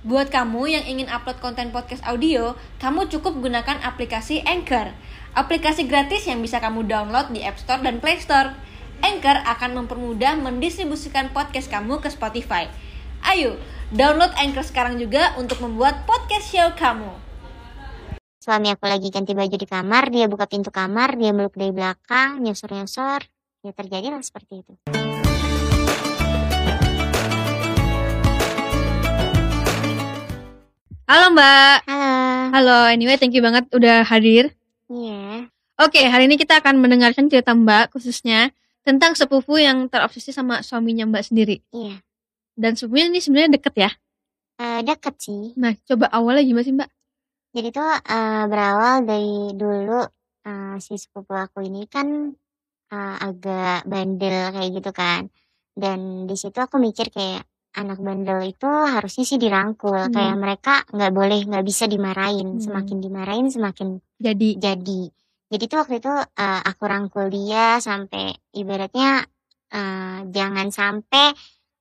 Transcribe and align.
Buat 0.00 0.32
kamu 0.32 0.64
yang 0.64 0.84
ingin 0.88 1.12
upload 1.12 1.44
konten 1.44 1.76
podcast 1.76 2.00
audio, 2.08 2.56
kamu 2.80 3.12
cukup 3.12 3.36
gunakan 3.36 3.84
aplikasi 3.84 4.40
Anchor. 4.48 4.96
Aplikasi 5.36 5.84
gratis 5.84 6.24
yang 6.24 6.40
bisa 6.40 6.56
kamu 6.56 6.88
download 6.88 7.28
di 7.36 7.44
App 7.44 7.60
Store 7.60 7.84
dan 7.84 8.00
Play 8.00 8.16
Store. 8.16 8.56
Anchor 9.04 9.44
akan 9.44 9.84
mempermudah 9.84 10.40
mendistribusikan 10.40 11.28
podcast 11.36 11.68
kamu 11.68 12.00
ke 12.00 12.08
Spotify. 12.08 12.72
Ayo, 13.28 13.60
download 13.92 14.32
Anchor 14.40 14.64
sekarang 14.64 14.96
juga 14.96 15.36
untuk 15.36 15.60
membuat 15.60 16.08
podcast 16.08 16.48
show 16.48 16.72
kamu. 16.80 17.12
Suami 18.40 18.72
aku 18.72 18.88
lagi 18.88 19.12
ganti 19.12 19.36
baju 19.36 19.52
di 19.52 19.68
kamar, 19.68 20.08
dia 20.08 20.24
buka 20.32 20.48
pintu 20.48 20.72
kamar, 20.72 21.12
dia 21.20 21.36
meluk 21.36 21.52
dari 21.52 21.76
belakang, 21.76 22.40
nyosor-nyosor. 22.40 23.28
Ya 23.60 23.76
terjadilah 23.76 24.24
seperti 24.24 24.64
itu. 24.64 24.72
Halo 31.10 31.34
Mbak. 31.34 31.90
Halo. 31.90 32.14
Halo, 32.54 32.78
anyway 32.86 33.18
thank 33.18 33.34
you 33.34 33.42
banget 33.42 33.66
udah 33.74 34.06
hadir. 34.06 34.54
Iya. 34.86 35.50
Oke, 35.82 36.06
hari 36.06 36.30
ini 36.30 36.38
kita 36.38 36.62
akan 36.62 36.78
mendengarkan 36.78 37.26
cerita 37.26 37.50
Mbak 37.50 37.98
khususnya 37.98 38.54
tentang 38.86 39.18
sepupu 39.18 39.58
yang 39.58 39.90
terobsesi 39.90 40.30
sama 40.30 40.62
suaminya 40.62 41.10
Mbak 41.10 41.24
sendiri. 41.26 41.66
Iya. 41.74 41.98
Dan 42.54 42.78
sepupunya 42.78 43.10
ini 43.10 43.18
sebenarnya 43.18 43.58
deket 43.58 43.74
ya. 43.74 43.90
Eh, 44.62 44.86
deket 44.86 45.18
sih. 45.18 45.50
Nah, 45.58 45.74
coba 45.82 46.14
awalnya 46.14 46.46
gimana 46.46 46.62
sih 46.62 46.74
Mbak? 46.78 46.90
Jadi 47.58 47.68
tuh 47.74 47.90
eh, 47.90 48.44
berawal 48.46 49.02
dari 49.02 49.34
dulu 49.58 50.06
eh, 50.46 50.74
si 50.78 50.94
sepupu 50.94 51.34
aku 51.34 51.66
ini 51.66 51.90
kan 51.90 52.06
eh, 52.94 53.16
agak 53.18 53.82
bandel 53.82 54.54
kayak 54.54 54.70
gitu 54.78 54.94
kan. 54.94 55.26
Dan 55.74 56.30
di 56.30 56.38
situ 56.38 56.62
aku 56.62 56.78
mikir 56.78 57.10
kayak 57.10 57.49
anak 57.76 57.98
bandel 58.02 58.40
itu 58.42 58.66
harusnya 58.66 59.24
sih 59.26 59.38
dirangkul. 59.38 60.10
Hmm. 60.10 60.14
Kayak 60.14 60.36
mereka 60.38 60.74
nggak 60.90 61.12
boleh 61.14 61.40
nggak 61.46 61.64
bisa 61.66 61.84
dimarahin. 61.86 62.58
Hmm. 62.58 62.62
Semakin 62.62 62.98
dimarahin 62.98 63.46
semakin 63.50 63.88
Jadi 64.18 64.58
jadi. 64.58 65.02
Jadi 65.50 65.64
tuh 65.66 65.78
waktu 65.82 65.98
itu 65.98 66.12
eh, 66.14 66.60
aku 66.66 66.82
rangkul 66.86 67.26
dia 67.30 67.78
sampai 67.82 68.30
ibaratnya 68.54 69.22
eh, 69.70 70.18
jangan 70.30 70.68
sampai 70.70 71.34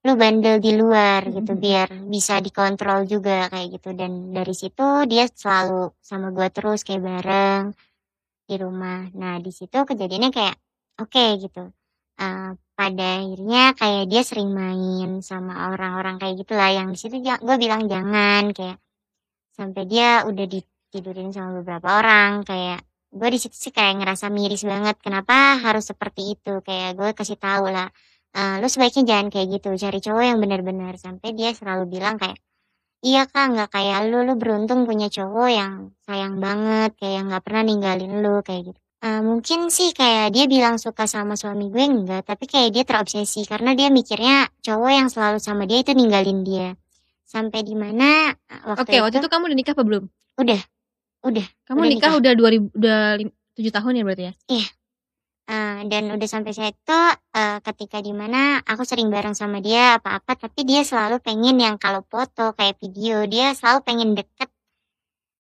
lu 0.08 0.16
bandel 0.16 0.64
di 0.64 0.80
luar 0.80 1.28
gitu 1.28 1.52
Mhm. 1.54 1.60
biar 1.60 1.88
bisa 2.08 2.40
dikontrol 2.40 3.04
juga 3.04 3.52
kayak 3.52 3.68
gitu 3.76 3.92
dan 4.00 4.32
dari 4.32 4.56
situ 4.56 5.04
dia 5.12 5.28
selalu 5.28 5.92
sama 6.00 6.32
gua 6.32 6.48
terus 6.48 6.88
kayak 6.88 7.04
bareng 7.04 7.64
di 8.48 8.56
rumah. 8.56 9.12
Nah 9.14 9.38
di 9.44 9.52
situ 9.52 9.76
kejadiannya 9.76 10.32
kayak 10.32 10.56
oke 11.04 11.26
gitu. 11.44 11.68
Eh, 12.20 12.50
pada 12.80 13.06
akhirnya 13.22 13.64
kayak 13.80 14.04
dia 14.12 14.22
sering 14.30 14.52
main 14.62 15.10
sama 15.30 15.54
orang-orang 15.76 16.16
kayak 16.22 16.36
gitulah. 16.42 16.70
Yang 16.80 16.88
di 16.96 16.98
situ 17.04 17.16
gue 17.48 17.56
bilang 17.64 17.82
jangan 17.94 18.44
kayak 18.58 18.78
sampai 19.58 19.84
dia 19.92 20.10
udah 20.30 20.46
ditidurin 20.54 21.30
sama 21.36 21.60
beberapa 21.62 21.88
orang 22.00 22.32
kayak 22.50 22.80
gue 23.20 23.30
di 23.36 23.40
situ 23.44 23.56
sih 23.64 23.74
kayak 23.78 23.94
ngerasa 24.00 24.26
miris 24.38 24.64
banget 24.72 24.96
kenapa 25.06 25.36
harus 25.66 25.86
seperti 25.92 26.22
itu? 26.40 26.54
Kayak 26.68 26.90
gue 27.00 27.10
kasih 27.20 27.38
tahu 27.46 27.66
lah 27.76 27.90
"Eh, 28.38 28.56
lu 28.62 28.68
sebaiknya 28.74 29.04
jangan 29.12 29.28
kayak 29.34 29.48
gitu 29.60 29.70
cari 29.84 30.00
cowok 30.06 30.24
yang 30.30 30.40
benar-benar. 30.44 30.94
Sampai 31.06 31.30
dia 31.40 31.50
selalu 31.60 31.84
bilang 32.00 32.16
kayak 32.22 32.38
iya 33.10 33.24
kak 33.32 33.46
nggak 33.54 33.70
kayak 33.76 34.00
lu 34.12 34.18
lu 34.28 34.34
beruntung 34.42 34.82
punya 34.90 35.08
cowok 35.16 35.50
yang 35.60 35.74
sayang 36.08 36.36
banget 36.46 36.92
kayak 37.02 37.22
nggak 37.28 37.44
pernah 37.46 37.64
ninggalin 37.68 38.14
lu 38.24 38.34
kayak 38.48 38.64
gitu 38.74 38.82
Eh, 39.00 39.22
mungkin 39.24 39.72
sih 39.72 39.96
kayak 39.96 40.36
dia 40.36 40.44
bilang 40.44 40.76
suka 40.76 41.08
sama 41.08 41.40
suami 41.40 41.72
gue 41.72 41.80
enggak 41.80 42.28
tapi 42.28 42.44
kayak 42.52 42.76
dia 42.76 42.84
terobsesi 42.84 43.48
karena 43.48 43.72
dia 43.72 43.88
mikirnya 43.88 44.52
cowok 44.60 44.92
yang 44.92 45.08
selalu 45.08 45.40
sama 45.40 45.64
dia 45.64 45.80
itu 45.80 45.96
ninggalin 45.96 46.44
dia 46.44 46.76
sampai 47.24 47.64
di 47.64 47.80
mana 47.80 48.36
eh, 48.36 48.62
waktu 48.68 48.84
Oke, 48.84 48.96
waktu 49.00 49.18
itu 49.24 49.30
kamu 49.32 49.44
udah 49.48 49.58
nikah 49.58 49.72
apa 49.72 49.84
belum? 49.88 50.04
udah 50.36 50.62
udah 51.24 51.48
Kamu 51.64 51.80
Udah 51.80 51.92
nikah, 51.96 52.12
nikah. 52.12 52.20
udah 52.20 52.34
2000 52.36 52.76
udah 52.76 53.00
7 53.56 53.72
tahun 53.72 53.94
ya 53.96 54.04
berarti 54.04 54.24
ya? 54.28 54.34
Eh, 55.50 55.80
dan 55.88 56.04
udah 56.12 56.28
sampai 56.28 56.52
saya 56.52 56.70
itu 56.70 57.00
eh, 57.34 57.58
ketika 57.64 58.04
di 58.04 58.12
mana 58.12 58.60
aku 58.62 58.84
sering 58.84 59.08
bareng 59.08 59.32
sama 59.32 59.64
dia 59.64 59.96
apa-apa 59.96 60.36
tapi 60.36 60.68
dia 60.68 60.84
selalu 60.84 61.24
pengen 61.24 61.56
yang 61.56 61.80
kalau 61.80 62.04
foto 62.04 62.52
kayak 62.52 62.76
video 62.84 63.24
dia 63.26 63.56
selalu 63.56 63.80
pengen 63.88 64.10
deket 64.14 64.49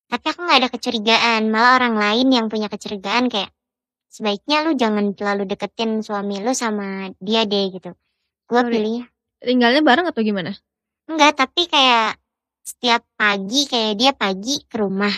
tapi 0.10 0.26
aku 0.34 0.40
nggak 0.42 0.60
ada 0.66 0.70
kecurigaan. 0.74 1.42
Malah 1.54 1.72
orang 1.78 1.96
lain 1.96 2.28
yang 2.34 2.46
punya 2.50 2.66
kecurigaan 2.66 3.30
kayak 3.30 3.54
sebaiknya 4.10 4.66
lu 4.66 4.74
jangan 4.74 5.14
terlalu 5.14 5.46
deketin 5.46 6.02
suami 6.02 6.42
lu 6.42 6.52
sama 6.58 7.14
dia 7.22 7.46
deh 7.46 7.70
gitu. 7.70 7.94
Gue 8.50 8.62
pilih. 8.66 9.06
Tinggalnya 9.40 9.86
bareng 9.86 10.10
atau 10.10 10.20
gimana? 10.26 10.52
enggak 11.10 11.42
tapi 11.42 11.66
kayak 11.66 12.22
setiap 12.62 13.02
pagi 13.18 13.66
kayak 13.66 13.98
dia 13.98 14.12
pagi 14.14 14.62
ke 14.66 14.78
rumah. 14.78 15.14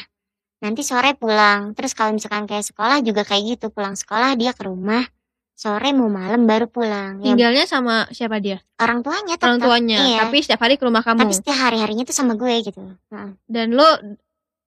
Nanti 0.63 0.85
sore 0.87 1.17
pulang. 1.17 1.75
Terus 1.75 1.91
kalau 1.91 2.15
misalkan 2.15 2.47
kayak 2.47 2.63
sekolah 2.63 3.03
juga 3.03 3.27
kayak 3.27 3.57
gitu. 3.57 3.73
Pulang 3.73 3.97
sekolah 3.97 4.37
dia 4.39 4.55
ke 4.55 4.63
rumah. 4.67 5.03
Sore 5.51 5.91
mau 5.93 6.07
malam 6.09 6.47
baru 6.47 6.71
pulang. 6.71 7.19
Ya 7.21 7.33
Tinggalnya 7.35 7.65
sama 7.67 8.07
siapa 8.15 8.39
dia? 8.41 8.63
orang 8.81 9.05
tuanya 9.05 9.37
Orang 9.37 9.61
tetap 9.61 9.69
tuanya, 9.69 9.99
iya. 10.09 10.17
tapi 10.25 10.41
setiap 10.41 10.65
hari 10.65 10.73
ke 10.81 10.89
rumah 10.89 11.05
kamu. 11.05 11.21
tapi 11.21 11.37
setiap 11.37 11.53
hari 11.53 11.77
harinya 11.77 12.01
tuh 12.01 12.17
sama 12.17 12.33
gue 12.33 12.65
gitu. 12.65 12.81
Heeh. 12.81 13.29
Dan 13.45 13.77
lo 13.77 13.85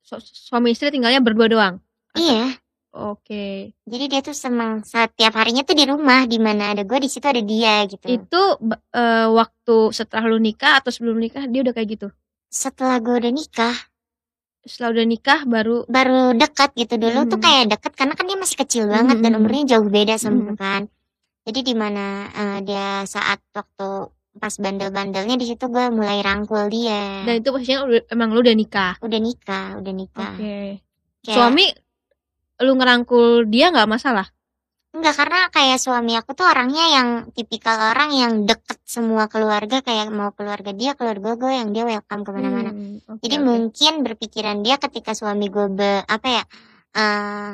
su- 0.05 0.21
suami 0.21 0.71
istri 0.71 0.89
tinggalnya 0.89 1.19
berdua 1.19 1.49
doang. 1.49 1.75
iya 2.15 2.53
Oke. 2.95 3.75
jadi 3.83 4.05
dia 4.07 4.21
tuh 4.23 4.37
senang 4.37 4.85
setiap 4.85 5.35
harinya 5.35 5.61
tuh 5.61 5.75
di 5.75 5.83
rumah 5.83 6.23
di 6.25 6.39
mana 6.39 6.71
ada 6.71 6.87
gue 6.87 6.95
di 6.97 7.11
situ 7.11 7.27
ada 7.27 7.43
dia 7.43 7.83
gitu 7.85 8.07
Itu 8.07 8.43
eh, 8.93 9.27
waktu 9.29 9.77
setelah 9.91 10.25
lu 10.25 10.39
nikah 10.39 10.79
atau 10.79 10.89
sebelum 10.89 11.19
nikah 11.19 11.43
dia 11.45 11.61
udah 11.61 11.75
kayak 11.75 11.89
gitu. 11.91 12.09
setelah 12.47 13.03
gue 13.03 13.19
udah 13.19 13.33
nikah 13.33 13.75
Setelah 14.63 14.95
udah 14.95 15.05
nikah 15.05 15.41
baru 15.45 15.85
baru 15.85 16.33
dekat 16.35 16.71
gitu 16.73 16.95
dulu 16.97 17.27
tuh 17.27 17.37
Hmm. 17.37 17.45
kayak 17.45 17.65
deket 17.75 17.93
karena 17.95 18.15
kan 18.15 18.25
dia 18.25 18.39
masih 18.39 18.57
kecil 18.57 18.85
banget 18.87 19.19
dan 19.21 19.33
Hmm. 19.33 19.41
umurnya 19.43 19.65
jauh 19.75 19.89
beda 19.89 20.15
sama 20.15 20.39
Hmm. 20.39 20.47
gue 20.47 20.57
kan 20.57 20.83
jadi 21.45 21.61
di 21.61 21.75
mana 21.75 22.05
eh, 22.31 22.59
dia 22.63 22.89
saat 23.05 23.43
waktu 23.51 23.91
pas 24.35 24.51
bandel-bandelnya 24.53 25.35
di 25.35 25.47
situ 25.47 25.67
gue 25.67 25.89
mulai 25.89 26.19
rangkul 26.19 26.67
dia 26.67 27.23
dan 27.23 27.39
itu 27.39 27.49
posisinya 27.49 27.81
udah- 27.87 28.07
emang 28.11 28.29
lu 28.31 28.41
udah 28.41 28.53
nikah. 28.53 28.95
udah 28.99 29.21
nikah 29.21 29.67
udah 29.79 29.93
nikah 29.93 30.35
Oke. 30.35 30.83
Kayak- 31.23 31.37
Suami 31.37 31.65
lu 32.61 32.73
ngerangkul 32.75 33.47
dia 33.47 33.71
nggak 33.71 33.89
masalah. 33.89 34.29
Enggak, 34.95 35.19
karena 35.19 35.41
kayak 35.51 35.83
suami 35.83 36.15
aku 36.15 36.35
tuh 36.35 36.47
orangnya 36.47 36.87
yang 36.89 37.09
tipikal 37.31 37.75
orang 37.91 38.15
yang 38.15 38.33
deket 38.45 38.79
semua 38.87 39.27
keluarga 39.27 39.83
kayak 39.83 40.07
mau 40.09 40.31
keluarga 40.31 40.71
dia, 40.71 40.95
keluarga 40.95 41.35
gue 41.35 41.51
yang 41.51 41.75
dia 41.75 41.83
welcome 41.83 42.23
ke 42.23 42.31
mana-mana. 42.31 42.71
Hmm, 42.71 43.03
oke, 43.09 43.19
Jadi 43.19 43.37
oke. 43.37 43.43
mungkin 43.43 43.93
berpikiran 44.03 44.63
dia 44.63 44.79
ketika 44.79 45.11
suami 45.11 45.51
gue 45.51 45.67
be, 45.69 45.99
apa 46.01 46.29
ya 46.31 46.43
eh 46.95 47.51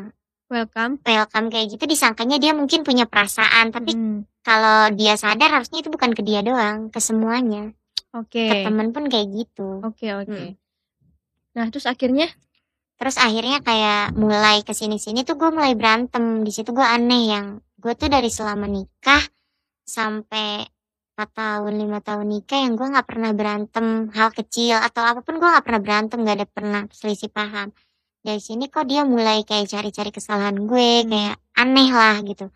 welcome. 0.51 0.99
welcome 1.07 1.47
kayak 1.49 1.79
gitu 1.79 1.85
disangkanya 1.87 2.43
dia 2.43 2.53
mungkin 2.53 2.83
punya 2.83 3.07
perasaan, 3.07 3.71
tapi 3.71 3.95
Hmm, 3.95 4.27
kalau 4.43 4.91
dia 4.93 5.15
sadar 5.15 5.49
harusnya 5.55 5.81
itu 5.81 5.89
bukan 5.89 6.11
ke 6.13 6.27
dia 6.27 6.43
doang, 6.43 6.91
ke 6.91 6.99
semuanya, 6.99 7.71
Oke. 8.13 8.51
ke 8.51 8.55
temen 8.67 8.91
pun 8.91 9.07
kayak 9.07 9.31
gitu. 9.31 9.81
Oke, 9.87 10.11
oke. 10.13 10.29
Hmm. 10.29 10.59
Nah, 11.55 11.67
terus 11.71 11.87
akhirnya 11.87 12.29
Terus 13.01 13.17
akhirnya 13.17 13.65
kayak 13.65 14.13
mulai 14.13 14.61
ke 14.61 14.77
sini-sini 14.77 15.25
tuh 15.25 15.41
gue 15.41 15.49
mulai 15.49 15.73
berantem. 15.73 16.45
Di 16.45 16.53
situ 16.53 16.77
gue 16.77 16.85
aneh 16.85 17.33
yang 17.33 17.57
gue 17.81 17.97
tuh 17.97 18.13
dari 18.13 18.29
selama 18.29 18.69
nikah 18.69 19.25
sampai 19.89 20.69
4 21.17 21.25
tahun, 21.33 21.81
5 21.81 21.97
tahun 22.05 22.27
nikah 22.29 22.61
yang 22.61 22.77
gue 22.77 22.87
nggak 22.93 23.09
pernah 23.09 23.33
berantem 23.33 24.13
hal 24.13 24.29
kecil 24.37 24.77
atau 24.77 25.01
apa 25.01 25.25
pun 25.25 25.41
gue 25.41 25.49
nggak 25.49 25.65
pernah 25.65 25.81
berantem, 25.81 26.19
nggak 26.21 26.37
ada 26.45 26.49
pernah 26.53 26.83
selisih 26.93 27.33
paham. 27.33 27.73
Dari 28.21 28.41
sini 28.41 28.69
kok 28.69 28.85
dia 28.85 29.03
mulai 29.09 29.43
kayak 29.49 29.73
cari-cari 29.73 30.11
kesalahan 30.13 30.57
gue, 30.69 30.91
Hmm. 31.05 31.09
kayak 31.09 31.37
aneh 31.57 31.89
lah 31.89 32.17
gitu. 32.21 32.53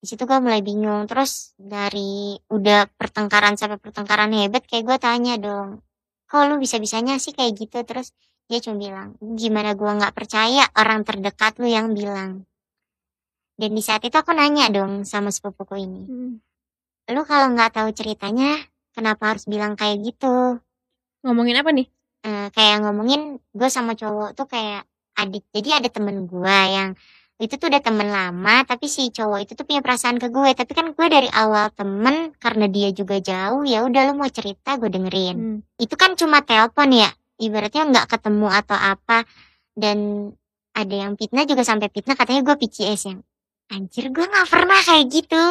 Di 0.00 0.06
situ 0.08 0.22
gue 0.24 0.38
mulai 0.40 0.64
bingung. 0.64 1.04
Terus 1.04 1.52
dari 1.60 2.38
udah 2.48 2.88
pertengkaran 2.96 3.58
sampai 3.60 3.76
pertengkaran 3.76 4.32
hebat 4.32 4.64
kayak 4.64 4.84
gue 4.88 4.96
tanya 4.96 5.34
dong, 5.36 5.84
kok 6.28 6.44
lu 6.48 6.56
bisa-bisanya 6.56 7.20
sih 7.20 7.36
kayak 7.36 7.52
gitu? 7.56 7.78
Terus 7.84 8.16
dia 8.48 8.64
cuma 8.64 8.80
bilang, 8.80 9.08
gimana 9.20 9.76
gua 9.76 9.92
nggak 10.00 10.16
percaya 10.16 10.64
orang 10.72 11.04
terdekat 11.04 11.60
lu 11.60 11.68
yang 11.68 11.92
bilang. 11.92 12.48
Dan 13.60 13.76
di 13.76 13.82
saat 13.84 14.00
itu 14.08 14.16
aku 14.16 14.32
nanya 14.32 14.72
dong 14.72 15.04
sama 15.04 15.28
sepupuku 15.28 15.84
ini, 15.84 16.02
hmm, 16.08 16.32
lu 17.12 17.22
kalau 17.28 17.52
nggak 17.52 17.76
tahu 17.76 17.92
ceritanya, 17.92 18.56
kenapa 18.96 19.36
harus 19.36 19.44
bilang 19.44 19.76
kayak 19.76 20.00
gitu? 20.00 20.62
ngomongin 21.26 21.60
apa 21.60 21.70
nih? 21.74 21.86
Eh, 22.26 22.48
kayak 22.50 22.82
ngomongin 22.82 23.38
gue 23.54 23.68
sama 23.70 23.94
cowok 23.94 24.34
tuh 24.34 24.46
kayak 24.50 24.86
adik. 25.18 25.44
Jadi 25.54 25.68
ada 25.74 25.88
temen 25.90 26.26
gua 26.26 26.66
yang 26.66 26.88
itu 27.38 27.54
tuh 27.54 27.70
udah 27.70 27.78
temen 27.78 28.10
lama, 28.10 28.66
tapi 28.66 28.90
si 28.90 29.14
cowok 29.14 29.46
itu 29.46 29.52
tuh 29.54 29.62
punya 29.62 29.78
perasaan 29.78 30.18
ke 30.18 30.26
gue. 30.26 30.50
Tapi 30.58 30.72
kan 30.74 30.90
gue 30.90 31.06
dari 31.06 31.30
awal 31.30 31.70
temen, 31.70 32.34
karena 32.42 32.66
dia 32.66 32.90
juga 32.90 33.22
jauh, 33.22 33.62
ya 33.62 33.86
udah 33.86 34.10
lu 34.10 34.18
mau 34.18 34.26
cerita 34.26 34.74
gue 34.74 34.90
dengerin. 34.90 35.36
Hmm, 35.38 35.58
itu 35.78 35.94
kan 35.94 36.18
cuma 36.18 36.42
telepon 36.42 36.90
ya 36.90 37.10
ibaratnya 37.38 37.82
nggak 37.88 38.06
ketemu 38.10 38.46
atau 38.50 38.74
apa 38.74 39.22
dan 39.78 40.30
ada 40.74 40.94
yang 40.94 41.14
fitnah 41.14 41.46
juga 41.46 41.62
sampai 41.62 41.88
fitnah 41.88 42.18
katanya 42.18 42.42
gue 42.42 42.56
PCS 42.58 43.02
yang 43.14 43.20
anjir 43.70 44.10
gue 44.10 44.26
nggak 44.26 44.48
pernah 44.50 44.80
kayak 44.82 45.06
gitu 45.06 45.42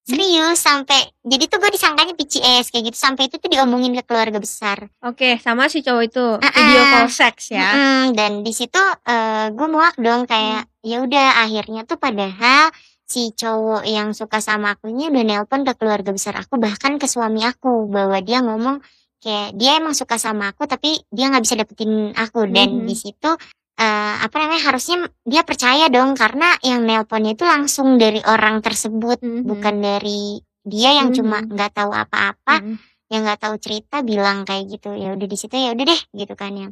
Serius 0.00 0.58
sampai 0.58 0.96
jadi 1.20 1.44
tuh 1.44 1.58
gue 1.58 1.70
disangkanya 1.70 2.12
PCS 2.12 2.68
kayak 2.68 2.84
gitu 2.88 2.98
sampai 2.98 3.28
itu 3.28 3.36
tuh 3.36 3.46
diomongin 3.46 3.92
ke 3.92 4.02
keluarga 4.02 4.36
besar. 4.36 4.88
Oke, 5.00 5.36
sama 5.36 5.68
si 5.68 5.80
cowok 5.80 6.02
itu 6.02 6.24
Ah, 6.36 6.50
video 6.50 6.80
ah. 6.80 6.88
call 6.96 7.08
seks 7.08 7.44
ya. 7.50 7.68
Mm-mm, 7.68 8.02
dan 8.12 8.40
di 8.40 8.50
situ 8.50 8.80
eh, 9.04 9.46
gue 9.50 9.68
muak 9.68 9.94
dong 9.96 10.24
kayak 10.24 10.66
ya 10.80 11.00
udah 11.00 11.44
akhirnya 11.44 11.84
tuh 11.84 11.94
padahal 11.94 12.72
si 13.04 13.30
cowok 13.30 13.84
yang 13.84 14.10
suka 14.10 14.38
sama 14.38 14.72
aku 14.72 14.88
ini 14.88 15.06
udah 15.06 15.22
nelpon 15.22 15.62
ke 15.62 15.74
keluarga 15.74 16.10
besar 16.10 16.38
aku 16.38 16.56
bahkan 16.56 16.94
ke 16.94 17.04
suami 17.04 17.42
aku 17.42 17.86
bahwa 17.86 18.16
dia 18.18 18.38
ngomong 18.38 18.78
kayak 19.18 19.52
dia 19.52 19.76
emang 19.76 19.92
suka 19.92 20.14
sama 20.14 20.48
aku 20.48 20.64
tapi 20.64 20.96
dia 21.06 21.26
nggak 21.26 21.42
bisa 21.42 21.54
dapetin 21.54 21.90
aku 22.14 22.46
dan 22.46 22.70
Mhm. 22.72 22.86
di 22.86 22.94
situ 22.94 23.30
eh, 23.80 24.14
apa 24.20 24.36
namanya 24.36 24.62
harusnya 24.68 24.96
dia 25.24 25.40
percaya 25.40 25.88
dong 25.88 26.12
karena 26.12 26.52
yang 26.60 26.84
nelponnya 26.84 27.32
itu 27.32 27.48
langsung 27.48 27.96
dari 27.96 28.20
orang 28.20 28.60
tersebut 28.60 29.24
Mhm. 29.24 29.48
bukan 29.48 29.74
dari 29.80 30.36
dia 30.60 31.00
yang 31.00 31.16
cuma 31.16 31.40
Mhm. 31.40 31.56
nggak 31.56 31.72
tahu 31.72 31.88
apa-apa 31.88 32.60
Mm. 32.60 32.76
yang 33.08 33.20
nggak 33.24 33.40
tahu 33.40 33.54
cerita 33.56 34.04
bilang 34.04 34.44
kayak 34.44 34.68
gitu 34.68 34.92
ya 34.92 35.16
udah 35.16 35.24
di 35.24 35.36
situ 35.40 35.56
ya 35.56 35.72
udah 35.72 35.86
deh 35.88 36.00
gitu 36.12 36.34
kan 36.36 36.52
yang 36.52 36.70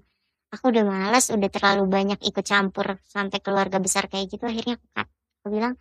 aku 0.52 0.68
udah 0.68 0.84
males 0.84 1.32
udah 1.32 1.48
terlalu 1.48 1.88
banyak 1.88 2.20
ikut 2.20 2.44
campur 2.44 3.00
sampai 3.08 3.40
keluarga 3.40 3.80
besar 3.80 4.04
kayak 4.06 4.28
gitu 4.28 4.44
akhirnya 4.44 4.76
aku 4.76 4.86
cut 4.92 5.08
aku 5.40 5.46
bilang 5.48 5.74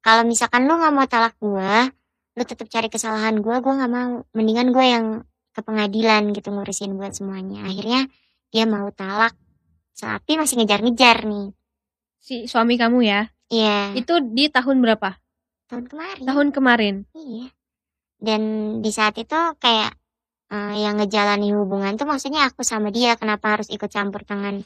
kalau 0.00 0.24
misalkan 0.24 0.64
lu 0.64 0.80
nggak 0.80 0.92
mau 0.96 1.04
talak 1.04 1.36
gua 1.36 1.92
lu 2.34 2.42
tetap 2.48 2.72
cari 2.72 2.88
kesalahan 2.88 3.36
gua 3.44 3.60
gua 3.60 3.84
nggak 3.84 3.92
mau 3.92 4.24
mendingan 4.32 4.72
gua 4.72 4.84
yang 4.88 5.06
ke 5.52 5.60
pengadilan 5.60 6.32
gitu 6.32 6.48
ngurusin 6.48 6.96
buat 6.96 7.12
semuanya 7.12 7.68
akhirnya 7.68 8.08
dia 8.48 8.64
mau 8.64 8.88
talak 8.90 9.36
tapi 9.94 10.36
masih 10.36 10.58
ngejar-ngejar 10.58 11.24
nih 11.24 11.50
Si 12.20 12.44
suami 12.44 12.76
kamu 12.76 13.00
ya. 13.00 13.20
iya 13.48 13.96
Itu 13.96 14.20
di 14.20 14.46
tahun 14.46 14.80
berapa? 14.80 15.16
tahun 15.66 15.86
kemarin 15.86 16.22
Tahun 16.26 16.48
kemarin. 16.50 16.94
Iya. 17.12 17.46
Dan 18.20 18.42
di 18.80 18.90
saat 18.90 19.16
itu 19.16 19.38
kayak 19.56 19.96
eh, 20.48 20.74
yang 20.78 21.00
ngejalani 21.00 21.54
hubungan 21.54 21.96
tuh 21.96 22.04
maksudnya 22.04 22.44
aku 22.44 22.60
sama 22.60 22.92
dia 22.92 23.16
kenapa 23.16 23.56
harus 23.56 23.72
ikut 23.72 23.88
campur 23.88 24.20
tangan 24.22 24.60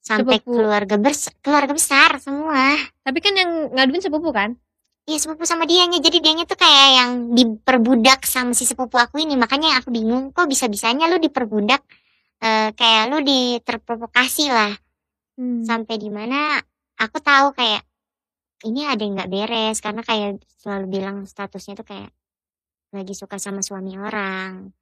sampai 0.00 0.40
Sepupu. 0.40 0.56
keluarga 0.56 0.96
bers 0.96 1.28
keluarga 1.40 1.72
besar 1.72 2.16
semua. 2.16 2.72
Tapi 3.02 3.18
kan 3.20 3.34
yang 3.34 3.50
ngaduin 3.72 4.00
sepupu 4.00 4.32
kan? 4.32 4.56
Iya 5.04 5.20
sepupu 5.20 5.44
sama 5.44 5.68
dianya 5.68 6.00
jadi 6.00 6.16
dianya 6.16 6.48
tuh 6.48 6.56
kayak 6.56 6.88
yang 6.96 7.10
diperbudak 7.36 8.24
sama 8.24 8.56
si 8.56 8.64
sepupu 8.64 8.96
aku 8.96 9.20
ini 9.20 9.36
makanya 9.36 9.76
aku 9.76 9.92
bingung 9.92 10.32
kok 10.32 10.48
bisa 10.48 10.64
bisanya 10.64 11.12
lu 11.12 11.20
diperbudak 11.20 11.84
eh, 12.44 12.68
kayak 12.76 13.02
lu 13.10 13.18
diterprovokasi 13.24 14.46
lah. 14.52 14.72
Hmm. 15.34 15.66
sampai 15.66 15.98
di 15.98 16.14
mana 16.14 16.62
aku 16.94 17.18
tahu 17.18 17.58
kayak 17.58 17.82
ini 18.64 18.86
ada 18.86 19.02
yang 19.02 19.14
nggak 19.18 19.30
beres. 19.30 19.78
Karena 19.82 20.02
kayak 20.06 20.40
selalu 20.62 20.86
bilang 20.88 21.16
statusnya 21.28 21.74
tuh 21.78 21.86
kayak 21.86 22.10
lagi 22.94 23.14
suka 23.18 23.36
sama 23.42 23.60
suami 23.60 23.98
orang 23.98 24.72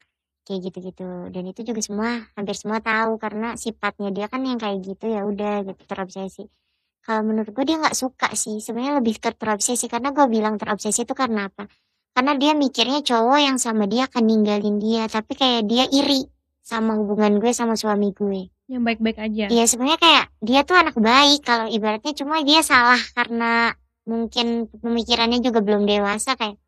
kayak 0.47 0.71
gitu-gitu. 0.71 1.33
Dan 1.33 1.45
itu 1.51 1.61
juga 1.67 1.81
semua 1.83 2.23
hampir 2.39 2.55
semua 2.55 2.79
tahu. 2.85 3.19
Karena 3.19 3.59
sifatnya 3.59 4.15
dia 4.15 4.27
kan 4.31 4.45
yang 4.45 4.61
kayak 4.61 4.85
gitu 4.85 5.11
ya 5.11 5.27
udah 5.27 5.67
gitu 5.67 5.83
terobsesi. 5.89 6.47
Kalau 7.03 7.27
menurut 7.27 7.51
gue 7.51 7.65
dia 7.67 7.81
nggak 7.83 7.97
suka 7.99 8.31
sih. 8.39 8.63
Sebenarnya 8.63 9.03
lebih 9.03 9.19
ke 9.19 9.35
terobsesi. 9.35 9.91
Karena 9.91 10.15
gue 10.15 10.27
bilang 10.31 10.61
terobsesi 10.61 11.03
itu 11.03 11.15
karena 11.17 11.51
apa? 11.51 11.67
Karena 12.13 12.37
dia 12.37 12.53
mikirnya 12.53 13.01
cowok 13.01 13.41
yang 13.41 13.59
sama 13.59 13.89
dia 13.89 14.07
akan 14.07 14.23
ninggalin 14.29 14.77
dia. 14.79 15.09
Tapi 15.09 15.33
kayak 15.35 15.65
dia 15.67 15.89
iri 15.91 16.23
sama 16.63 16.95
hubungan 16.95 17.43
gue 17.43 17.51
sama 17.51 17.75
suami 17.75 18.15
gue. 18.15 18.49
Yang 18.71 18.83
baik-baik 18.87 19.19
aja. 19.19 19.45
Iya 19.51 19.65
sebenarnya 19.67 20.01
kayak 20.01 20.27
dia 20.39 20.61
tuh 20.63 20.79
anak 20.79 20.97
baik. 20.97 21.43
Kalau 21.43 21.67
ibaratnya 21.67 22.15
cuma 22.15 22.41
dia 22.47 22.63
salah 22.63 22.99
karena 23.13 23.75
mungkin 24.07 24.71
pemikirannya 24.71 25.43
juga 25.43 25.61
belum 25.61 25.85
dewasa 25.85 26.39
kayak 26.39 26.59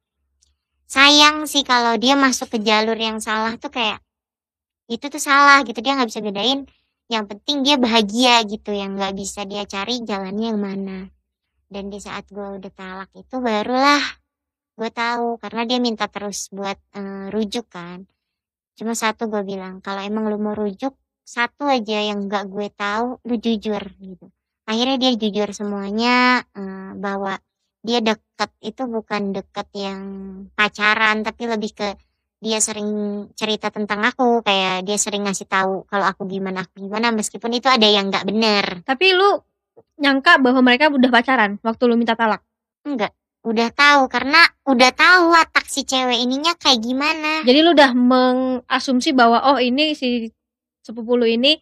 sayang 0.85 1.49
sih 1.51 1.65
kalau 1.65 1.99
dia 1.99 2.15
masuk 2.15 2.53
ke 2.55 2.59
jalur 2.63 2.95
yang 2.95 3.19
salah 3.19 3.59
tuh 3.59 3.73
kayak 3.73 3.99
itu 4.87 5.09
tuh 5.09 5.23
salah 5.23 5.65
gitu 5.65 5.79
dia 5.81 5.95
nggak 5.97 6.11
bisa 6.11 6.21
bedain. 6.21 6.67
Yang 7.09 7.25
penting 7.37 7.57
dia 7.63 7.77
bahagia 7.79 8.43
gitu 8.45 8.75
yang 8.75 8.99
nggak 8.99 9.15
bisa 9.15 9.47
dia 9.47 9.63
cari 9.65 10.03
jalannya 10.03 10.47
yang 10.53 10.61
mana. 10.61 10.99
Dan 11.71 11.89
di 11.89 12.03
saat 12.03 12.27
gue 12.29 12.59
udah 12.61 12.73
talak 12.75 13.11
itu 13.15 13.39
barulah 13.39 14.03
gue 14.75 14.91
tahu 14.91 15.39
karena 15.39 15.63
dia 15.71 15.79
minta 15.79 16.11
terus 16.11 16.51
buat 16.51 16.75
eh, 16.99 17.31
rujuk 17.31 17.71
kan 17.71 18.11
cuma 18.75 18.93
satu 18.99 19.31
gue 19.31 19.43
bilang 19.47 19.79
kalau 19.79 20.03
emang 20.03 20.27
lu 20.31 20.39
mau 20.39 20.55
rujuk 20.55 20.95
satu 21.25 21.65
aja 21.67 22.05
yang 22.05 22.29
nggak 22.29 22.45
gue 22.53 22.69
tahu 22.77 23.19
lu 23.25 23.35
jujur 23.41 23.81
gitu. 23.81 24.27
Akhirnya 24.69 24.97
dia 25.01 25.13
jujur 25.17 25.49
semuanya 25.57 26.45
eh, 26.53 26.93
bahwa 27.01 27.41
dia 27.85 28.01
deket 28.01 28.51
itu 28.65 28.83
bukan 28.89 29.37
deket 29.37 29.69
yang 29.77 30.03
pacaran 30.57 31.21
tapi 31.25 31.43
lebih 31.49 31.73
ke 31.77 31.89
dia 32.45 32.61
sering 32.61 32.89
cerita 33.33 33.73
tentang 33.73 34.05
aku 34.05 34.45
kayak 34.45 34.85
dia 34.85 35.01
sering 35.01 35.25
ngasih 35.25 35.49
tahu 35.49 35.89
kalau 35.89 36.05
aku 36.05 36.29
gimana 36.29 36.69
aku 36.69 36.85
gimana 36.85 37.09
meskipun 37.13 37.57
itu 37.57 37.69
ada 37.73 37.89
yang 37.89 38.13
nggak 38.13 38.25
bener. 38.29 38.65
Tapi 38.85 39.17
lu 39.17 39.41
nyangka 39.97 40.37
bahwa 40.45 40.61
mereka 40.61 40.93
udah 40.93 41.11
pacaran 41.13 41.57
waktu 41.65 41.83
lu 41.89 41.97
minta 41.97 42.13
talak. 42.19 42.45
enggak 42.85 43.17
udah 43.45 43.69
tahu 43.77 44.09
karena 44.09 44.41
udah 44.65 44.91
tahu 44.97 45.37
watak 45.37 45.69
si 45.69 45.85
cewek 45.85 46.17
ininya 46.17 46.57
kayak 46.57 46.81
gimana. 46.81 47.45
Jadi 47.45 47.59
lu 47.61 47.77
udah 47.77 47.93
mengasumsi 47.93 49.13
bahwa 49.13 49.53
oh 49.53 49.61
ini 49.61 49.93
si 49.93 50.33
sepupu 50.81 51.21
lu 51.21 51.29
ini 51.29 51.61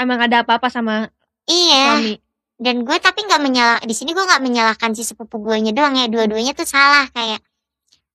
emang 0.00 0.24
ada 0.24 0.40
apa-apa 0.40 0.72
sama 0.72 1.04
iya. 1.44 2.00
suami. 2.00 2.16
dan 2.56 2.88
gue 2.88 2.96
tapi 2.96 3.28
nggak 3.28 3.42
menyalah 3.44 3.80
di 3.84 3.92
sini 3.92 4.16
gue 4.16 4.24
nggak 4.24 4.40
menyalahkan 4.40 4.96
si 4.96 5.04
sepupu 5.04 5.36
gue 5.44 5.60
nya 5.60 5.76
doang 5.76 6.00
ya. 6.00 6.08
Dua-duanya 6.08 6.56
tuh 6.56 6.64
salah 6.64 7.04
kayak 7.12 7.44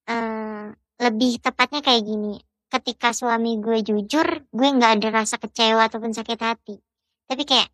eh 0.09 0.73
lebih 1.05 1.37
tepatnya 1.37 1.85
kayak 1.85 2.01
gini. 2.01 2.41
Ketika 2.65 3.13
suami 3.13 3.61
gue 3.61 3.85
jujur 3.85 4.25
gue 4.49 4.67
nggak 4.73 4.91
ada 4.97 5.21
rasa 5.21 5.37
kecewa 5.37 5.85
ataupun 5.85 6.17
sakit 6.17 6.39
hati. 6.41 6.81
Tapi 7.29 7.45
kayak 7.45 7.69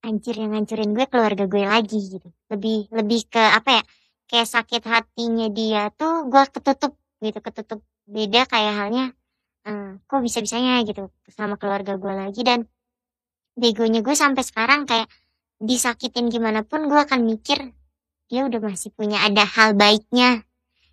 anjir 0.00 0.32
yang 0.40 0.56
ngancurin 0.56 0.96
gue 0.96 1.04
keluarga 1.12 1.44
gue 1.44 1.64
lagi 1.68 2.00
gitu. 2.08 2.28
Lebih 2.48 2.88
lebih 2.88 3.28
ke 3.28 3.44
apa 3.44 3.70
ya 3.76 3.84
kayak 4.28 4.48
sakit 4.48 4.82
hatinya 4.84 5.48
dia 5.48 5.88
tuh 5.96 6.28
gue 6.28 6.42
ketutup 6.52 6.92
gitu 7.18 7.38
ketutup 7.42 7.80
beda 8.08 8.46
kayak 8.46 8.74
halnya 8.78 9.04
eh, 9.68 9.90
kok 10.08 10.20
bisa 10.24 10.40
bisanya 10.40 10.80
gitu 10.84 11.12
sama 11.28 11.60
keluarga 11.60 12.00
gue 12.00 12.12
lagi. 12.12 12.40
Dan 12.40 12.64
begonya 13.58 14.00
gue 14.00 14.14
sampai 14.16 14.42
sekarang 14.46 14.88
kayak 14.88 15.10
disakitin 15.58 16.30
gimana 16.30 16.62
pun 16.62 16.86
gue 16.86 16.96
akan 16.96 17.26
mikir 17.26 17.74
dia 18.28 18.44
udah 18.44 18.60
masih 18.60 18.92
punya 18.94 19.20
ada 19.24 19.44
hal 19.44 19.74
baiknya. 19.76 20.44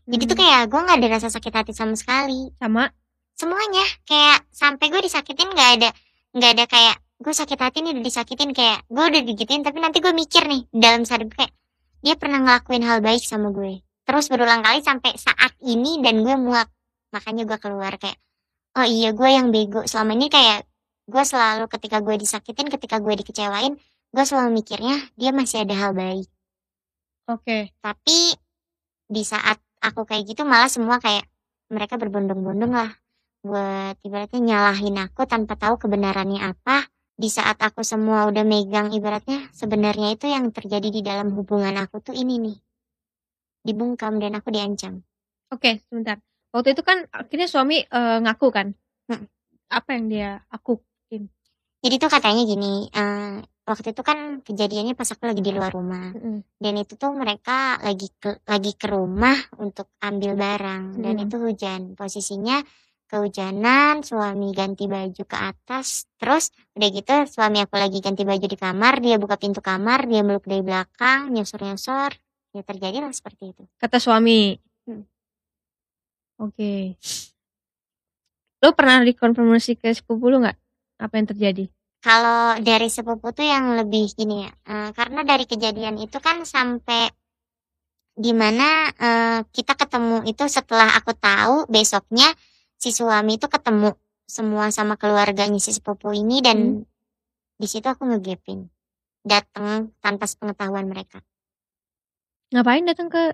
Jadi 0.06 0.24
tuh 0.28 0.38
Hmm. 0.38 0.44
kayak 0.44 0.62
gue 0.72 0.80
nggak 0.80 0.98
ada 1.02 1.08
rasa 1.20 1.28
sakit 1.32 1.54
hati 1.54 1.72
sama 1.76 1.96
sekali. 1.96 2.52
Sama? 2.60 2.92
Semuanya 3.36 3.86
kayak 4.08 4.48
sampai 4.52 4.88
gue 4.92 5.02
disakitin 5.04 5.52
nggak 5.52 5.72
ada 5.80 5.90
nggak 6.36 6.52
ada 6.52 6.66
kayak 6.68 6.96
gue 7.16 7.32
sakit 7.32 7.60
hati 7.60 7.80
nih 7.80 7.96
udah 7.96 8.04
disakitin 8.04 8.52
kayak 8.52 8.84
gue 8.92 9.04
udah 9.08 9.22
digituin 9.24 9.64
tapi 9.64 9.80
nanti 9.80 10.04
gue 10.04 10.12
mikir 10.12 10.44
nih 10.52 10.68
dalam 10.72 11.08
sadar 11.08 11.32
kayak 11.32 11.52
dia 12.06 12.14
pernah 12.14 12.38
ngelakuin 12.38 12.86
hal 12.86 13.02
baik 13.02 13.26
sama 13.26 13.50
gue. 13.50 13.82
Terus 14.06 14.30
berulang 14.30 14.62
kali 14.62 14.86
sampai 14.86 15.18
saat 15.18 15.58
ini 15.66 15.98
dan 16.06 16.22
gue 16.22 16.38
muak. 16.38 16.70
Makanya 17.10 17.50
gue 17.50 17.58
keluar 17.58 17.98
kayak 17.98 18.22
oh 18.78 18.86
iya 18.86 19.10
gue 19.10 19.26
yang 19.26 19.50
bego. 19.50 19.82
Selama 19.90 20.14
ini 20.14 20.30
kayak 20.30 20.70
gue 21.10 21.24
selalu 21.26 21.66
ketika 21.66 22.06
gue 22.06 22.16
disakitin 22.22 22.70
ketika 22.70 23.02
gue 23.02 23.14
dikecewain 23.18 23.74
gue 24.16 24.24
selalu 24.24 24.62
mikirnya 24.62 25.02
dia 25.18 25.34
masih 25.34 25.66
ada 25.66 25.74
hal 25.74 25.92
baik. 25.98 26.30
Oke. 27.26 27.74
tapi 27.82 28.38
di 29.10 29.26
saat 29.26 29.58
aku 29.82 30.06
kayak 30.06 30.30
gitu 30.30 30.46
malah 30.46 30.70
semua 30.70 31.02
kayak 31.02 31.26
mereka 31.74 31.98
berbondong-bondong 31.98 32.70
lah. 32.70 32.94
Buat 33.42 33.98
ibaratnya 34.06 34.42
nyalahin 34.42 34.98
aku 35.02 35.26
tanpa 35.26 35.58
tahu 35.58 35.82
kebenarannya 35.82 36.42
apa 36.54 36.86
di 37.16 37.30
saat 37.32 37.56
aku 37.64 37.82
semua 37.82 38.28
udah 38.28 38.44
megang 38.44 38.92
ibaratnya 38.92 39.48
sebenarnya 39.56 40.16
itu 40.20 40.28
yang 40.28 40.52
terjadi 40.52 40.90
di 40.92 41.02
dalam 41.02 41.32
hubungan 41.32 41.76
aku 41.80 42.04
tuh 42.04 42.16
ini 42.16 42.36
nih 42.44 42.58
dibungkam 43.66 44.20
dan 44.22 44.38
aku 44.38 44.52
diancam 44.54 45.02
Oke, 45.54 45.78
sebentar. 45.88 46.18
Waktu 46.52 46.74
itu 46.74 46.82
kan 46.82 47.06
akhirnya 47.14 47.46
suami 47.46 47.86
eh, 47.86 48.18
ngaku 48.26 48.48
kan? 48.50 48.74
Hmm. 49.08 49.30
Apa 49.70 49.94
yang 49.94 50.06
dia 50.10 50.30
aku? 50.50 50.82
jadi 51.86 52.02
tuh 52.02 52.10
katanya 52.10 52.42
gini 52.50 52.90
eh, 52.90 53.46
waktu 53.62 53.94
itu 53.94 54.02
kan 54.02 54.42
kejadiannya 54.42 54.98
pas 54.98 55.06
aku 55.06 55.30
lagi 55.30 55.42
di 55.46 55.54
luar 55.54 55.70
rumah 55.70 56.18
Mm-mm. 56.18 56.42
dan 56.58 56.74
itu 56.82 56.98
tuh 56.98 57.14
mereka 57.14 57.78
lagi 57.78 58.10
ke 58.18 58.42
lagi 58.50 58.74
ke 58.74 58.90
rumah 58.90 59.38
untuk 59.62 59.94
ambil 60.02 60.34
barang 60.34 60.98
dan 60.98 61.14
Hmm. 61.22 61.24
itu 61.30 61.36
hujan 61.38 61.82
posisinya 61.94 62.58
kehujanan 63.06 64.02
suami 64.02 64.52
ganti 64.52 64.90
baju 64.90 65.24
ke 65.24 65.38
atas 65.38 66.10
terus 66.18 66.50
udah 66.74 66.90
gitu 66.90 67.16
suami 67.30 67.62
aku 67.62 67.78
lagi 67.78 68.02
ganti 68.02 68.26
baju 68.26 68.46
di 68.46 68.58
kamar 68.58 69.00
dia 69.02 69.16
buka 69.22 69.38
pintu 69.38 69.62
kamar 69.62 70.10
dia 70.10 70.26
meluk 70.26 70.44
dari 70.46 70.66
belakang 70.66 71.30
nyosor 71.32 71.62
nyosor 71.62 72.12
ya 72.56 72.62
terjadi 72.64 73.04
lah 73.04 73.12
seperti 73.12 73.52
itu 73.52 73.64
Kata 73.76 74.00
suami. 74.00 74.56
Hmm. 74.88 75.04
Oke. 76.40 76.96
Lu 78.64 78.72
pernah 78.72 79.04
dikonfirmasi 79.04 79.76
ke 79.76 79.92
sepupu 79.92 80.32
lu 80.32 80.40
nggak? 80.42 80.58
Apa 81.00 81.14
yang 81.20 81.28
terjadi? 81.28 81.66
kalau 82.06 82.62
dari 82.62 82.86
sepupu 82.86 83.34
tuh 83.34 83.50
yang 83.50 83.74
lebih 83.82 84.14
gini 84.14 84.46
ya 84.46 84.54
eh, 84.54 84.90
karena 84.94 85.26
dari 85.26 85.50
kejadian 85.50 85.98
itu 85.98 86.22
kan 86.22 86.46
sampai 86.46 87.10
di 88.16 88.32
mana 88.32 88.88
uh, 88.96 89.40
kita 89.52 89.76
ketemu 89.76 90.24
itu 90.24 90.48
setelah 90.48 90.88
aku 90.96 91.12
tahu 91.20 91.68
besoknya 91.68 92.32
si 92.80 92.90
suami 92.92 93.40
itu 93.40 93.48
ketemu 93.48 93.96
semua 94.26 94.74
sama 94.74 94.98
keluarganya 94.98 95.62
si 95.62 95.72
sepupu 95.72 96.12
ini 96.12 96.42
dan 96.42 96.82
hmm. 96.82 96.86
di 97.62 97.68
situ 97.70 97.86
aku 97.86 98.10
ngegepin 98.10 98.68
datang 99.26 99.94
tanpa 100.02 100.26
pengetahuan 100.26 100.90
mereka 100.90 101.22
ngapain 102.54 102.86
datang 102.86 103.10
ke 103.10 103.34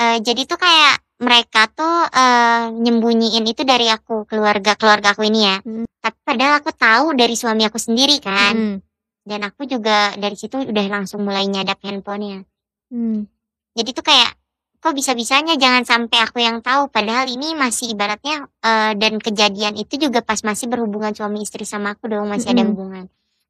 uh, 0.00 0.18
jadi 0.20 0.42
tuh 0.48 0.60
kayak 0.60 1.04
mereka 1.20 1.70
tuh 1.72 2.08
uh, 2.10 2.72
nyembunyiin 2.72 3.44
itu 3.48 3.62
dari 3.64 3.88
aku 3.88 4.28
keluarga 4.28 4.76
keluarga 4.76 5.16
aku 5.16 5.24
ini 5.24 5.40
ya 5.44 5.56
hmm. 5.60 5.86
tapi 6.04 6.18
padahal 6.24 6.60
aku 6.60 6.70
tahu 6.72 7.06
dari 7.16 7.36
suami 7.36 7.64
aku 7.64 7.80
sendiri 7.80 8.20
kan 8.20 8.54
hmm. 8.54 8.78
dan 9.24 9.40
aku 9.48 9.64
juga 9.64 10.12
dari 10.20 10.36
situ 10.36 10.60
udah 10.68 10.84
langsung 10.92 11.24
mulai 11.24 11.48
nyadap 11.48 11.80
handphonenya 11.80 12.44
hmm. 12.92 13.24
jadi 13.72 13.90
tuh 13.92 14.04
kayak 14.04 14.36
kok 14.84 14.92
bisa-bisanya 14.92 15.56
jangan 15.56 15.88
sampai 15.88 16.20
aku 16.20 16.44
yang 16.44 16.60
tahu? 16.60 16.92
Padahal 16.92 17.24
ini 17.32 17.56
masih 17.56 17.96
ibaratnya 17.96 18.44
uh, 18.60 18.92
dan 18.92 19.16
kejadian 19.16 19.80
itu 19.80 19.96
juga 19.96 20.20
pas 20.20 20.44
masih 20.44 20.68
berhubungan 20.68 21.16
suami 21.16 21.40
istri 21.40 21.64
sama 21.64 21.96
aku 21.96 22.12
dong 22.12 22.28
masih 22.28 22.52
mm 22.52 22.60
-hmm. 22.60 22.60
ada 22.60 22.68
hubungan. 22.68 23.04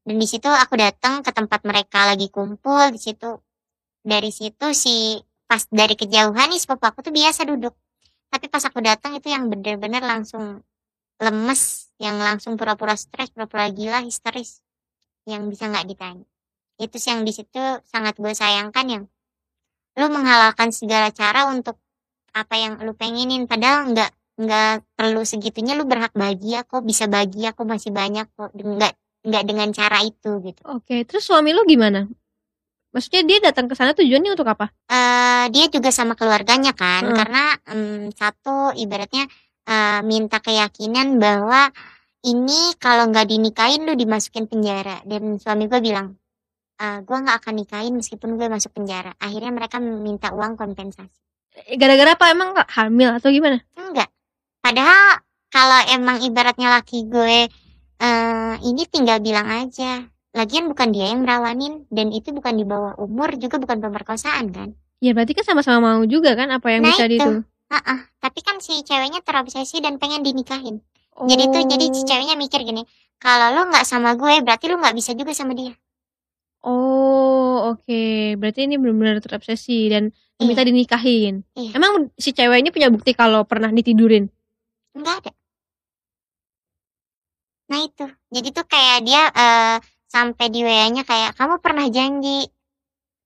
Dan 0.06 0.16
di 0.22 0.26
situ 0.30 0.46
aku 0.46 0.78
datang 0.78 1.26
ke 1.26 1.34
tempat 1.34 1.66
mereka 1.66 2.06
lagi 2.06 2.30
kumpul 2.30 2.94
di 2.94 3.02
situ 3.02 3.34
dari 4.06 4.30
situ 4.30 4.70
si 4.78 5.18
pas 5.50 5.66
dari 5.74 5.98
kejauhan 5.98 6.54
nih 6.54 6.60
sepupu 6.62 6.86
aku 6.86 7.02
tuh 7.02 7.10
biasa 7.10 7.42
duduk. 7.50 7.74
Tapi 8.30 8.46
pas 8.46 8.62
aku 8.62 8.78
datang 8.78 9.18
itu 9.18 9.26
yang 9.26 9.50
bener-bener 9.50 10.06
langsung 10.06 10.62
lemes 11.18 11.90
yang 11.98 12.14
langsung 12.22 12.54
pura-pura 12.54 12.94
stres 12.94 13.34
pura-pura 13.34 13.66
gila 13.74 14.06
histeris 14.06 14.62
yang 15.26 15.50
bisa 15.50 15.66
nggak 15.66 15.90
ditanya. 15.90 16.26
Itu 16.78 16.94
sih 17.02 17.10
yang 17.10 17.26
di 17.26 17.34
situ 17.34 17.62
sangat 17.90 18.14
gue 18.22 18.30
sayangkan 18.30 18.86
yang 18.86 19.02
lu 19.94 20.06
menghalalkan 20.10 20.74
segala 20.74 21.14
cara 21.14 21.50
untuk 21.50 21.78
apa 22.34 22.54
yang 22.58 22.82
lu 22.82 22.92
pengenin. 22.94 23.46
Padahal 23.46 23.94
nggak 23.94 24.10
nggak 24.34 24.72
perlu 24.98 25.22
segitunya 25.22 25.78
lu 25.78 25.86
berhak 25.86 26.10
bahagia 26.12 26.66
kok 26.66 26.82
bisa 26.82 27.06
bahagia 27.06 27.54
kok 27.54 27.66
masih 27.66 27.94
banyak 27.94 28.26
kok. 28.34 28.50
Nggak 28.54 28.92
nggak 29.24 29.42
dengan 29.46 29.68
cara 29.70 30.02
itu 30.04 30.42
gitu. 30.42 30.60
Oke 30.68 31.06
terus 31.06 31.24
suami 31.24 31.54
lu 31.54 31.62
gimana? 31.64 32.04
Maksudnya 32.94 33.22
dia 33.26 33.38
datang 33.50 33.66
ke 33.66 33.74
sana 33.74 33.90
tujuannya 33.90 34.38
untuk 34.38 34.46
apa? 34.46 34.70
Uh, 34.86 35.50
dia 35.50 35.66
juga 35.66 35.90
sama 35.90 36.14
keluarganya 36.14 36.70
kan 36.78 37.10
hmm. 37.10 37.16
karena 37.18 37.44
um, 37.74 38.06
satu 38.14 38.70
ibaratnya 38.78 39.26
uh, 39.66 39.98
minta 40.06 40.38
keyakinan 40.38 41.18
bahwa 41.18 41.74
ini 42.24 42.72
kalau 42.78 43.10
nggak 43.10 43.28
dinikahin 43.28 43.84
lu 43.84 43.98
dimasukin 43.98 44.46
penjara. 44.46 45.02
Dan 45.04 45.42
suami 45.42 45.66
gue 45.66 45.80
bilang 45.82 46.14
uh, 46.80 46.98
gue 47.02 47.18
nggak 47.18 47.36
akan 47.42 47.54
nikahin 47.60 47.94
meskipun 47.94 48.38
gue 48.38 48.46
masuk 48.50 48.74
penjara. 48.74 49.14
Akhirnya 49.18 49.50
mereka 49.50 49.78
minta 49.78 50.30
uang 50.34 50.58
kompensasi. 50.58 51.20
Gara-gara 51.78 52.18
apa? 52.18 52.34
Emang 52.34 52.50
gak 52.50 52.70
hamil 52.74 53.14
atau 53.14 53.30
gimana? 53.30 53.62
Enggak. 53.78 54.10
Padahal 54.58 55.22
kalau 55.54 55.80
emang 55.94 56.18
ibaratnya 56.26 56.74
laki 56.74 57.06
gue 57.06 57.46
uh, 58.02 58.54
ini 58.58 58.82
tinggal 58.90 59.22
bilang 59.22 59.46
aja 59.46 60.02
lagian 60.34 60.66
bukan 60.66 60.90
dia 60.90 61.14
yang 61.14 61.22
merawanin 61.22 61.86
dan 61.94 62.10
itu 62.10 62.34
bukan 62.34 62.58
di 62.58 62.66
bawah 62.66 62.98
umur 62.98 63.38
juga 63.38 63.62
bukan 63.62 63.78
pemerkosaan 63.78 64.50
kan? 64.50 64.74
Ya 64.98 65.14
berarti 65.14 65.38
kan 65.38 65.46
sama-sama 65.46 65.94
mau 65.94 66.02
juga 66.02 66.34
kan 66.34 66.50
apa 66.50 66.74
yang 66.74 66.82
nah 66.82 66.90
bisa 66.90 67.06
itu. 67.06 67.22
itu 67.22 67.32
uh 67.70 67.76
-uh. 67.78 67.98
tapi 68.18 68.40
kan 68.42 68.58
si 68.58 68.82
ceweknya 68.82 69.22
terobsesi 69.22 69.78
dan 69.78 70.02
pengen 70.02 70.26
dinikahin. 70.26 70.82
Oh. 71.14 71.30
jadi 71.30 71.46
tuh 71.46 71.62
jadi 71.70 71.86
si 71.94 72.02
ceweknya 72.02 72.34
mikir 72.34 72.66
gini 72.66 72.82
kalau 73.22 73.54
lo 73.54 73.70
nggak 73.70 73.86
sama 73.86 74.18
gue 74.18 74.42
berarti 74.42 74.66
lo 74.66 74.82
nggak 74.82 74.98
bisa 74.98 75.14
juga 75.14 75.30
sama 75.30 75.54
dia 75.54 75.70
Oh, 76.64 77.76
oke. 77.76 78.02
Berarti 78.40 78.64
ini 78.64 78.80
benar-benar 78.80 79.20
terobsesi 79.20 79.92
dan 79.92 80.08
minta 80.40 80.64
Iya. 80.64 80.68
dinikahin. 80.72 81.34
Iya. 81.52 81.70
Emang 81.76 82.08
si 82.16 82.32
cewek 82.32 82.64
ini 82.64 82.72
punya 82.72 82.88
bukti 82.88 83.12
kalau 83.12 83.44
pernah 83.44 83.68
ditidurin? 83.68 84.32
Enggak 84.96 85.28
ada. 85.28 85.32
Nah 87.68 87.80
itu, 87.84 88.06
jadi 88.28 88.48
tuh 88.52 88.66
kayak 88.68 88.98
dia 89.08 89.22
uh, 89.32 89.76
sampai 90.08 90.52
di 90.52 90.60
WA-nya 90.64 91.00
kayak 91.04 91.32
kamu 91.36 91.64
pernah 91.64 91.88
janji, 91.88 92.44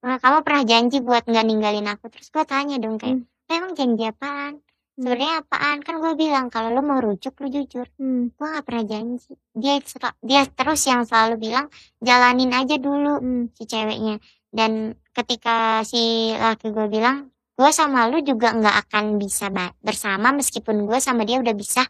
uh, 0.06 0.18
kamu 0.18 0.46
pernah 0.46 0.62
janji 0.62 0.98
buat 1.02 1.26
nggak 1.26 1.46
ninggalin 1.46 1.90
aku. 1.90 2.06
Terus 2.10 2.30
gue 2.30 2.44
tanya 2.46 2.78
dong 2.78 3.02
kayak, 3.02 3.18
hmm. 3.18 3.50
emang 3.50 3.72
janji 3.74 4.02
apaan? 4.06 4.62
Sebenarnya 4.98 5.46
apaan? 5.46 5.78
Kan 5.86 6.02
gue 6.02 6.18
bilang 6.18 6.50
kalau 6.50 6.74
lo 6.74 6.82
mau 6.82 6.98
rujuk 6.98 7.38
lo 7.38 7.46
jujur. 7.46 7.86
Hmm. 8.02 8.34
gue 8.34 8.46
gak 8.50 8.66
pernah 8.66 8.82
janji 8.82 9.38
dia 9.54 9.78
dia 10.26 10.42
terus 10.50 10.82
yang 10.90 11.06
selalu 11.06 11.38
bilang 11.38 11.70
jalanin 12.02 12.50
aja 12.50 12.74
dulu 12.82 13.22
hmm. 13.22 13.54
si 13.54 13.62
ceweknya. 13.70 14.18
Dan 14.50 14.98
ketika 15.14 15.86
si 15.86 16.34
laki 16.34 16.74
gue 16.74 16.90
bilang 16.90 17.30
gue 17.54 17.70
sama 17.70 18.10
lu 18.10 18.18
juga 18.26 18.54
nggak 18.54 18.76
akan 18.86 19.18
bisa 19.18 19.50
bersama 19.82 20.30
meskipun 20.30 20.86
gue 20.86 20.98
sama 21.02 21.26
dia 21.26 21.42
udah 21.42 21.54
bisa 21.58 21.82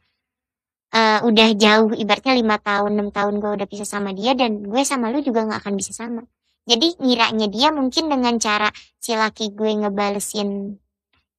uh, 0.97 1.21
udah 1.29 1.49
jauh 1.57 1.93
ibaratnya 1.93 2.41
lima 2.41 2.57
tahun 2.57 2.97
enam 2.97 3.09
tahun 3.13 3.41
gue 3.41 3.51
udah 3.63 3.69
bisa 3.69 3.85
sama 3.85 4.17
dia 4.17 4.33
dan 4.33 4.65
gue 4.65 4.83
sama 4.85 5.13
lu 5.13 5.21
juga 5.21 5.45
nggak 5.45 5.61
akan 5.65 5.75
bisa 5.77 5.93
sama. 5.97 6.25
Jadi 6.69 7.01
ngiranya 7.01 7.49
dia 7.49 7.69
mungkin 7.73 8.13
dengan 8.13 8.37
cara 8.37 8.69
si 9.01 9.17
laki 9.17 9.57
gue 9.57 9.73
ngebalesin 9.85 10.77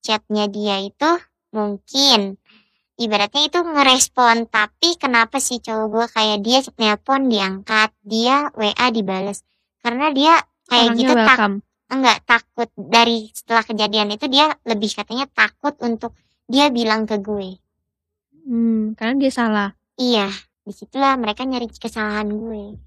chatnya 0.01 0.49
dia 0.49 0.81
itu 0.81 1.09
Mungkin. 1.55 2.37
Ibaratnya 2.99 3.47
itu 3.47 3.59
ngerespon, 3.63 4.51
tapi 4.51 4.99
kenapa 4.99 5.39
sih 5.39 5.63
cowok 5.63 5.87
gue 5.87 6.05
kayak 6.11 6.39
dia 6.43 6.59
nelpon 6.75 7.31
diangkat, 7.31 7.95
dia 8.03 8.51
WA 8.51 8.87
dibales. 8.91 9.47
Karena 9.79 10.11
dia 10.11 10.35
kayak 10.67 10.93
Orangnya 10.93 10.99
gitu 10.99 11.13
tak 11.15 11.37
enggak 11.89 12.17
takut 12.27 12.69
dari 12.77 13.33
setelah 13.33 13.65
kejadian 13.65 14.13
itu 14.13 14.29
dia 14.29 14.53
lebih 14.67 14.93
katanya 14.93 15.25
takut 15.31 15.73
untuk 15.81 16.13
dia 16.45 16.69
bilang 16.69 17.09
ke 17.09 17.17
gue. 17.17 17.57
Hmm, 18.45 18.93
karena 18.99 19.15
dia 19.17 19.31
salah. 19.33 19.69
Iya, 19.97 20.29
di 20.67 20.73
situlah 20.75 21.17
mereka 21.17 21.47
nyari 21.47 21.71
kesalahan 21.71 22.29
gue. 22.29 22.77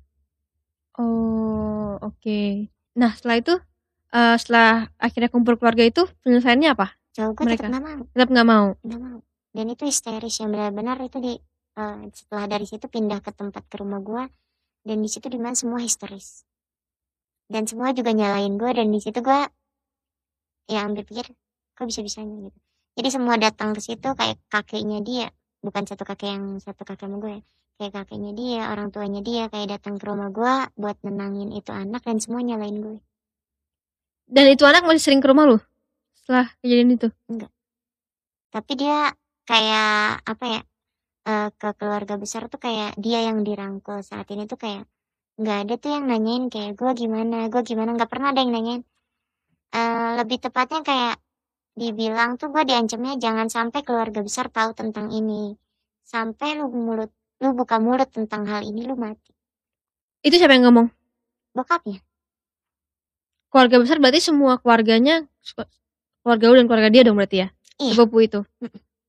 Oh, 1.00 1.98
oke. 1.98 2.20
Okay. 2.20 2.68
Nah, 2.94 3.16
setelah 3.16 3.36
itu 3.40 3.54
uh, 4.12 4.36
setelah 4.36 4.92
akhirnya 5.00 5.32
kumpul 5.32 5.56
keluarga 5.56 5.82
itu 5.88 6.04
penyelesaiannya 6.22 6.70
apa? 6.76 6.94
Cowok 7.12 7.32
gue 7.36 7.44
tetap 7.56 7.68
nggak 7.68 7.84
mau. 7.84 8.00
Tetap 8.12 8.28
nggak 8.32 8.48
mau. 8.48 8.66
Nggak 8.80 9.00
mau. 9.00 9.18
Dan 9.52 9.64
itu 9.68 9.82
histeris 9.84 10.34
yang 10.40 10.48
benar-benar 10.48 10.96
itu 11.04 11.18
di 11.20 11.36
uh, 11.76 12.08
setelah 12.12 12.48
dari 12.48 12.64
situ 12.68 12.88
pindah 12.88 13.20
ke 13.20 13.32
tempat 13.32 13.64
ke 13.68 13.76
rumah 13.80 14.00
gue 14.00 14.24
dan 14.82 14.98
di 14.98 15.08
situ 15.08 15.30
di 15.30 15.38
mana 15.38 15.54
semua 15.54 15.80
histeris 15.80 16.44
dan 17.48 17.68
semua 17.68 17.92
juga 17.92 18.10
nyalain 18.10 18.56
gue 18.56 18.70
dan 18.72 18.88
di 18.90 19.00
situ 19.00 19.20
gue 19.22 19.40
ya 20.70 20.80
ambil 20.86 21.04
pikir 21.06 21.26
kok 21.76 21.86
bisa 21.86 22.00
bisanya 22.02 22.50
gitu 22.50 22.58
jadi 22.98 23.08
semua 23.08 23.36
datang 23.38 23.72
ke 23.76 23.80
situ 23.80 24.08
kayak 24.16 24.40
kakeknya 24.50 25.00
dia 25.04 25.26
bukan 25.62 25.86
satu 25.86 26.02
kakek 26.02 26.34
yang 26.34 26.44
satu 26.58 26.82
kakek 26.82 27.06
sama 27.08 27.16
gue 27.22 27.36
kayak 27.78 27.92
kakeknya 27.92 28.32
dia 28.34 28.60
orang 28.72 28.90
tuanya 28.90 29.20
dia 29.22 29.46
kayak 29.48 29.78
datang 29.78 29.96
ke 29.96 30.04
rumah 30.04 30.28
gue 30.32 30.54
buat 30.76 30.96
nenangin 31.06 31.54
itu 31.54 31.70
anak 31.70 32.02
dan 32.02 32.18
semua 32.18 32.42
nyalain 32.42 32.76
gue 32.80 32.98
dan 34.32 34.44
itu 34.48 34.64
anak 34.64 34.82
masih 34.82 35.02
sering 35.02 35.22
ke 35.22 35.28
rumah 35.28 35.46
lu 35.46 35.58
setelah 36.22 36.46
kejadian 36.62 36.94
itu? 36.94 37.08
Enggak. 37.26 37.50
Tapi 38.54 38.72
dia 38.78 39.10
kayak 39.44 40.22
apa 40.22 40.44
ya? 40.46 40.60
Uh, 41.22 41.54
ke 41.54 41.70
keluarga 41.78 42.18
besar 42.18 42.50
tuh 42.50 42.58
kayak 42.58 42.98
dia 42.98 43.22
yang 43.22 43.46
dirangkul 43.46 44.02
saat 44.02 44.26
ini 44.34 44.50
tuh 44.50 44.58
kayak 44.58 44.90
nggak 45.38 45.58
ada 45.66 45.74
tuh 45.78 45.90
yang 45.94 46.10
nanyain 46.10 46.50
kayak 46.50 46.74
gue 46.74 46.90
gimana, 46.98 47.46
gue 47.46 47.62
gimana 47.62 47.94
nggak 47.94 48.10
pernah 48.10 48.34
ada 48.34 48.42
yang 48.42 48.50
nanyain. 48.50 48.82
Uh, 49.70 50.18
lebih 50.18 50.42
tepatnya 50.42 50.82
kayak 50.82 51.22
dibilang 51.78 52.36
tuh 52.36 52.50
gue 52.50 52.66
diancamnya 52.66 53.16
jangan 53.22 53.46
sampai 53.46 53.80
keluarga 53.86 54.18
besar 54.18 54.50
tahu 54.50 54.74
tentang 54.74 55.14
ini. 55.14 55.54
Sampai 56.02 56.58
lu 56.58 56.66
mulut 56.74 57.14
lu 57.38 57.54
buka 57.54 57.78
mulut 57.78 58.10
tentang 58.10 58.46
hal 58.50 58.66
ini 58.66 58.82
lu 58.82 58.98
mati. 58.98 59.30
Itu 60.22 60.38
siapa 60.38 60.54
yang 60.54 60.70
ngomong? 60.70 60.90
Bokapnya. 61.54 62.02
Keluarga 63.50 63.76
besar 63.82 64.02
berarti 64.02 64.22
semua 64.22 64.58
keluarganya 64.58 65.26
Keluarga 66.22 66.44
lu 66.48 66.54
dan 66.58 66.66
keluarga 66.70 66.90
dia 66.90 67.02
dong 67.02 67.16
berarti 67.18 67.36
ya? 67.42 67.48
Iya. 67.82 67.92
Sepupu 67.98 68.16
itu. 68.22 68.40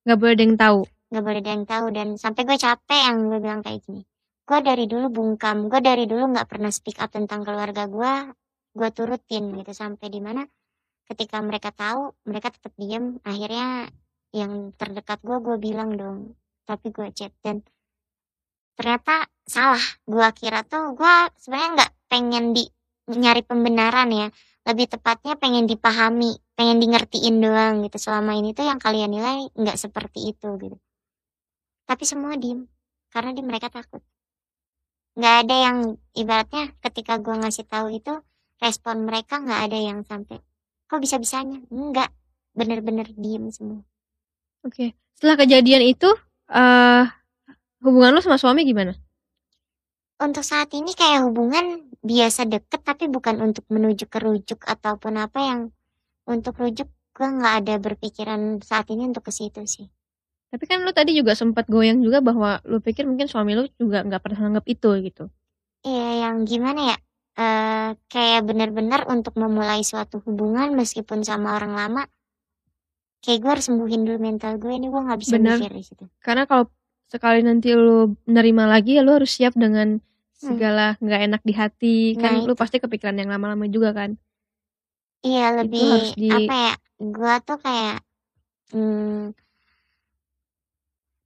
Gak 0.06 0.18
boleh 0.18 0.34
ada 0.34 0.44
yang 0.44 0.58
tahu. 0.58 0.80
Gak 1.14 1.24
boleh 1.24 1.40
ada 1.40 1.52
yang 1.54 1.66
tahu 1.70 1.86
dan 1.94 2.08
sampai 2.18 2.42
gue 2.44 2.58
capek 2.58 3.00
yang 3.06 3.18
gue 3.30 3.40
bilang 3.40 3.62
kayak 3.62 3.80
gini. 3.86 4.02
Gue 4.44 4.60
dari 4.60 4.86
dulu 4.90 5.08
bungkam, 5.08 5.72
gue 5.72 5.80
dari 5.80 6.04
dulu 6.04 6.36
nggak 6.36 6.52
pernah 6.52 6.68
speak 6.68 7.00
up 7.00 7.08
tentang 7.16 7.48
keluarga 7.48 7.88
gue, 7.88 8.14
gue 8.74 8.90
turutin 8.92 9.54
gitu 9.56 9.72
sampai 9.72 10.10
di 10.10 10.20
mana 10.20 10.44
ketika 11.08 11.38
mereka 11.44 11.70
tahu 11.70 12.16
mereka 12.26 12.50
tetap 12.50 12.74
diem 12.80 13.22
akhirnya 13.22 13.92
yang 14.34 14.74
terdekat 14.74 15.22
gue 15.22 15.38
gue 15.44 15.58
bilang 15.62 15.94
dong 15.94 16.34
tapi 16.66 16.90
gue 16.90 17.12
chat 17.14 17.30
dan 17.46 17.62
ternyata 18.74 19.30
salah 19.46 19.84
gue 20.10 20.28
kira 20.34 20.66
tuh 20.66 20.98
gue 20.98 21.16
sebenarnya 21.38 21.70
nggak 21.78 21.92
pengen 22.10 22.46
di 22.58 22.64
nyari 23.14 23.46
pembenaran 23.46 24.10
ya 24.10 24.28
lebih 24.64 24.90
tepatnya 24.90 25.38
pengen 25.38 25.70
dipahami 25.70 26.34
pengen 26.54 26.78
di 26.82 26.88
ngertiin 26.90 27.38
doang 27.42 27.84
gitu. 27.86 27.98
Selama 27.98 28.38
ini 28.38 28.54
tuh 28.54 28.66
yang 28.66 28.80
kalian 28.82 29.10
nilai 29.10 29.50
nggak 29.54 29.78
seperti 29.78 30.34
itu 30.34 30.50
gitu. 30.62 30.78
Tapi 31.84 32.04
semua 32.08 32.38
diem 32.40 32.66
karena 33.14 33.32
di 33.36 33.42
mereka 33.46 33.70
takut. 33.70 34.02
Nggak 35.14 35.36
ada 35.46 35.56
yang 35.56 35.78
ibaratnya 36.18 36.74
ketika 36.82 37.22
gue 37.22 37.36
ngasih 37.38 37.66
tahu 37.70 37.94
itu 37.94 38.14
respon 38.58 39.06
mereka 39.06 39.38
nggak 39.42 39.62
ada 39.70 39.78
yang 39.78 40.00
sampai 40.08 40.40
kok 40.88 41.02
bisa 41.02 41.18
bisanya 41.18 41.58
enggak 41.74 42.10
bener-bener 42.54 43.10
diem 43.18 43.50
semua. 43.50 43.82
Oke. 44.66 44.94
Setelah 45.18 45.38
kejadian 45.42 45.84
itu 45.86 46.10
eh 46.54 47.06
hubungan 47.84 48.16
lu 48.16 48.22
sama 48.24 48.38
suami 48.38 48.64
gimana? 48.64 48.94
untuk 50.24 50.46
saat 50.48 50.72
ini 50.72 50.96
kayak 50.96 51.28
hubungan 51.28 51.84
biasa 52.00 52.48
deket 52.48 52.82
tapi 52.88 53.12
bukan 53.12 53.44
untuk 53.44 53.68
menuju 53.68 54.08
ke 54.08 54.18
rujuk 54.24 54.64
ataupun 54.64 55.20
apa 55.20 55.40
yang 55.44 55.60
untuk 56.30 56.56
rujuk 56.58 56.88
gue 57.14 57.28
nggak 57.30 57.56
ada 57.64 57.74
berpikiran 57.78 58.58
saat 58.66 58.90
ini 58.90 59.06
untuk 59.06 59.28
ke 59.28 59.32
situ 59.34 59.62
sih. 59.70 59.88
Tapi 60.50 60.64
kan 60.70 60.86
lu 60.86 60.94
tadi 60.94 61.18
juga 61.18 61.34
sempat 61.34 61.66
goyang 61.66 62.02
juga 62.02 62.22
bahwa 62.22 62.62
lu 62.66 62.78
pikir 62.78 63.10
mungkin 63.10 63.26
suami 63.26 63.58
lu 63.58 63.66
juga 63.78 64.06
nggak 64.06 64.22
pernah 64.22 64.54
anggap 64.54 64.66
itu 64.70 64.90
gitu. 65.02 65.26
Iya 65.82 66.30
yang 66.30 66.46
gimana 66.46 66.94
ya? 66.94 66.98
Eh 67.34 67.90
kayak 68.10 68.46
bener-bener 68.46 69.02
untuk 69.10 69.34
memulai 69.38 69.82
suatu 69.82 70.22
hubungan 70.26 70.74
meskipun 70.78 71.26
sama 71.26 71.58
orang 71.58 71.74
lama 71.74 72.04
kayak 73.24 73.40
gue 73.40 73.50
harus 73.56 73.66
sembuhin 73.72 74.04
dulu 74.04 74.20
mental 74.20 74.60
gue 74.60 74.74
ini 74.76 74.92
gue 74.92 75.02
nggak 75.02 75.20
bisa 75.20 75.36
Bener. 75.40 75.58
mikir 75.58 75.74
di 75.74 75.84
situ. 75.84 76.06
Karena 76.22 76.44
kalau 76.46 76.70
sekali 77.10 77.42
nanti 77.42 77.74
lu 77.74 78.14
menerima 78.30 78.64
lagi 78.70 78.98
ya 78.98 79.02
lu 79.06 79.18
harus 79.18 79.34
siap 79.34 79.54
dengan 79.58 80.02
Hmm. 80.44 80.60
segala 80.60 80.86
nggak 81.00 81.22
enak 81.32 81.42
di 81.48 81.54
hati. 81.56 81.98
Kan 82.20 82.44
Nah, 82.44 82.44
lu 82.44 82.52
pasti 82.52 82.76
kepikiran 82.76 83.16
yang 83.16 83.32
lama-lama 83.32 83.64
juga 83.72 83.96
kan 83.96 84.20
iya 85.24 85.46
itu 85.56 85.60
lebih 85.60 85.90
harus 85.92 86.12
di 86.20 86.28
apa 86.30 86.54
ya 86.54 86.74
gue 87.04 87.34
tuh 87.48 87.58
kayak 87.66 87.98
hmm, 88.72 89.34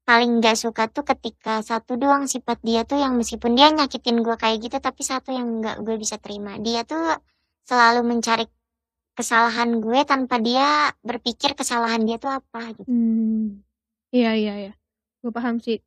paling 0.07 0.31
nggak 0.39 0.55
suka 0.55 0.87
tuh 0.87 1.03
ketika 1.03 1.59
satu 1.59 1.99
doang 1.99 2.31
sifat 2.31 2.57
dia 2.63 2.87
tuh 2.87 2.95
yang 2.95 3.19
meskipun 3.19 3.59
dia 3.59 3.67
nyakitin 3.75 4.23
gue 4.23 4.35
kayak 4.39 4.57
gitu 4.63 4.77
tapi 4.79 5.01
satu 5.03 5.35
yang 5.35 5.59
nggak 5.59 5.83
gue 5.83 5.95
bisa 5.99 6.15
terima 6.15 6.55
dia 6.63 6.87
tuh 6.87 7.19
selalu 7.67 8.07
mencari 8.07 8.47
kesalahan 9.17 9.81
gue 9.83 9.99
tanpa 10.07 10.39
dia 10.39 10.93
berpikir 11.03 11.57
kesalahan 11.57 12.05
dia 12.07 12.15
tuh 12.21 12.31
apa 12.31 12.71
gitu 12.77 12.87
Hmm, 12.87 13.65
iya 14.15 14.31
iya 14.37 14.53
iya, 14.63 14.73
gue 15.25 15.31
paham 15.33 15.59
sih. 15.59 15.81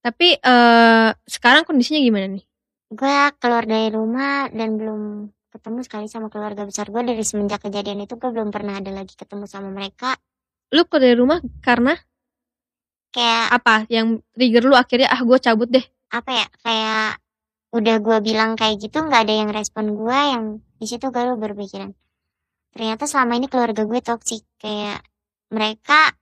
Tapi 0.00 0.40
eh 0.40 1.10
sekarang 1.28 1.68
kondisinya 1.68 2.00
gimana 2.00 2.26
nih? 2.32 2.44
gue 2.92 3.18
keluar 3.40 3.64
dari 3.64 3.88
rumah 3.88 4.52
dan 4.52 4.76
belum 4.76 5.02
ketemu 5.52 5.84
sekali 5.84 6.06
sama 6.08 6.32
keluarga 6.32 6.64
besar 6.64 6.88
gue 6.88 7.04
dari 7.04 7.20
semenjak 7.20 7.60
kejadian 7.62 8.08
itu 8.08 8.16
gue 8.16 8.30
belum 8.32 8.48
pernah 8.48 8.80
ada 8.80 8.88
lagi 8.88 9.12
ketemu 9.12 9.44
sama 9.44 9.68
mereka 9.68 10.16
Lu 10.72 10.88
keluar 10.88 11.04
dari 11.04 11.16
rumah 11.20 11.38
karena 11.60 11.92
kayak 13.12 13.44
apa? 13.60 13.84
Yang 13.92 14.24
trigger 14.32 14.64
lu 14.64 14.74
akhirnya 14.74 15.08
ah 15.12 15.20
gue 15.20 15.38
cabut 15.38 15.68
deh. 15.68 15.84
apa 16.12 16.28
ya 16.28 16.46
kayak 16.60 17.24
udah 17.72 17.96
gue 18.04 18.18
bilang 18.20 18.52
kayak 18.52 18.84
gitu 18.84 19.00
nggak 19.00 19.24
ada 19.24 19.32
yang 19.32 19.48
respon 19.48 19.96
gue 19.96 20.12
yang 20.12 20.44
di 20.76 20.84
situ 20.84 21.08
gue 21.08 21.24
berpikiran 21.40 21.96
ternyata 22.68 23.08
selama 23.08 23.40
ini 23.40 23.48
keluarga 23.48 23.88
gue 23.88 24.00
toksik 24.04 24.44
kayak 24.60 25.00
mereka 25.48 26.12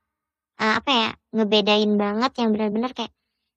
eh, 0.63 0.75
apa 0.79 0.91
ya 0.95 1.09
ngebedain 1.35 1.91
banget 1.99 2.33
yang 2.39 2.55
benar-benar 2.55 2.95
kayak 2.95 3.11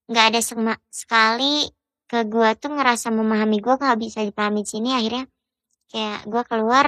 nggak 0.10 0.26
ada 0.26 0.40
sama 0.42 0.74
sekali 0.90 1.70
ke 2.10 2.26
gue 2.26 2.50
tuh 2.58 2.74
ngerasa 2.74 3.14
memahami 3.14 3.62
gue 3.62 3.76
nggak 3.78 4.00
bisa 4.02 4.26
dipahami 4.26 4.66
di 4.66 4.70
sini 4.74 4.90
akhirnya 4.98 5.30
kayak 5.94 6.26
gue 6.26 6.44
keluar 6.50 6.88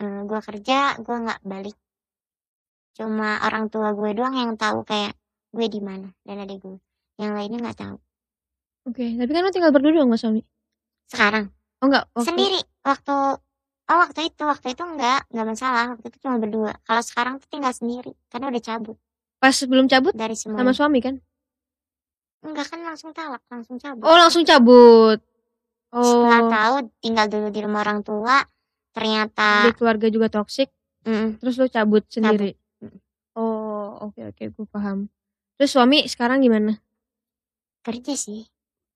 eh, 0.00 0.20
gue 0.24 0.40
kerja 0.40 0.96
gue 0.96 1.16
nggak 1.28 1.40
balik. 1.44 1.76
Cuma 2.96 3.44
orang 3.44 3.68
tua 3.68 3.92
gue 3.92 4.10
doang 4.16 4.32
yang 4.32 4.56
tahu 4.56 4.82
kayak 4.88 5.12
gue 5.52 5.66
di 5.68 5.80
mana 5.84 6.08
dan 6.24 6.40
adik 6.40 6.64
gue 6.64 6.80
yang 7.20 7.36
lainnya 7.36 7.60
nggak 7.60 7.78
tahu. 7.78 7.96
Oke, 8.88 9.04
tapi 9.20 9.30
kan 9.30 9.44
lu 9.44 9.52
tinggal 9.52 9.70
berdua 9.76 9.92
dong 9.92 10.08
sama 10.08 10.16
suami. 10.16 10.42
sekarang. 11.10 11.52
Oh 11.84 11.86
enggak, 11.90 12.04
waktu 12.16 12.28
sendiri. 12.32 12.60
Waktu 12.80 13.14
oh 13.90 13.98
waktu 13.98 14.20
itu 14.30 14.42
waktu 14.46 14.66
itu 14.72 14.82
enggak 14.88 15.20
enggak 15.28 15.46
masalah. 15.52 15.84
Waktu 15.92 16.06
itu 16.08 16.18
cuma 16.24 16.36
berdua. 16.40 16.72
Kalau 16.88 17.02
sekarang 17.04 17.34
tuh 17.44 17.48
tinggal 17.52 17.72
sendiri 17.76 18.12
karena 18.32 18.48
udah 18.48 18.62
cabut. 18.64 18.96
Pas 19.36 19.52
sebelum 19.52 19.84
cabut? 19.84 20.16
Dari 20.16 20.36
semua 20.38 20.64
sama 20.64 20.72
suami 20.72 21.04
kan? 21.04 21.20
enggak 22.40 22.72
kan 22.72 22.80
langsung 22.80 23.12
talak 23.12 23.44
langsung 23.52 23.76
cabut. 23.76 24.04
Oh 24.08 24.16
langsung 24.16 24.48
cabut. 24.48 25.20
Setelah 25.90 26.40
Oh, 26.40 26.50
tahu 26.50 26.74
tinggal 27.02 27.26
dulu 27.26 27.46
di 27.50 27.60
rumah 27.66 27.82
orang 27.82 28.00
tua 28.00 28.46
ternyata 28.90 29.66
di 29.66 29.72
keluarga 29.74 30.06
juga 30.06 30.30
toksik, 30.30 30.70
mm, 31.02 31.42
terus 31.42 31.54
lu 31.58 31.66
cabut 31.66 32.06
sendiri. 32.06 32.54
Mm. 32.78 32.98
Oh, 33.34 34.10
oke 34.10 34.20
oke, 34.30 34.44
gue 34.50 34.66
paham. 34.70 35.06
Terus 35.54 35.70
suami 35.70 36.06
sekarang 36.06 36.40
gimana? 36.40 36.78
kerja 37.80 38.12
sih 38.12 38.44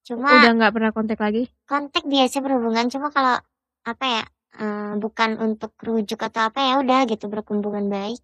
cuma 0.05 0.29
Udah 0.29 0.53
nggak 0.53 0.73
pernah 0.77 0.93
kontak 0.93 1.17
lagi? 1.17 1.49
kontak 1.65 2.05
biasa 2.05 2.45
berhubungan 2.45 2.93
cuma 2.93 3.09
kalau 3.09 3.41
apa 3.83 4.05
ya 4.05 4.23
eh, 4.61 4.93
bukan 5.01 5.41
untuk 5.41 5.73
rujuk 5.81 6.21
atau 6.21 6.53
apa 6.53 6.61
ya 6.61 6.75
udah 6.85 7.09
gitu 7.09 7.33
berhubungan 7.33 7.89
baik 7.89 8.21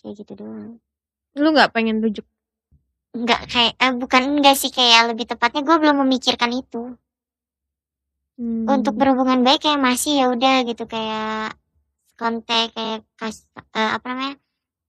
kayak 0.00 0.14
gitu 0.24 0.32
doang 0.40 0.80
Lu 1.36 1.52
nggak 1.52 1.76
pengen 1.76 2.00
rujuk? 2.00 2.24
enggak 3.12 3.46
kayak 3.52 3.76
eh, 3.76 3.92
bukan 3.92 4.22
enggak 4.40 4.56
sih 4.56 4.72
kayak 4.72 5.12
lebih 5.12 5.28
tepatnya 5.28 5.60
gue 5.60 5.76
belum 5.76 5.96
memikirkan 6.08 6.50
itu 6.56 6.96
Hmm. 8.38 8.66
untuk 8.66 8.94
berhubungan 8.98 9.40
baik 9.46 9.62
kayak 9.64 9.78
masih 9.78 10.12
ya 10.20 10.26
udah 10.34 10.56
gitu 10.66 10.84
kayak 10.90 11.54
kontak 12.18 12.74
kayak 12.74 13.06
kas 13.18 13.46
eh, 13.56 13.90
apa 13.96 14.06
namanya 14.10 14.34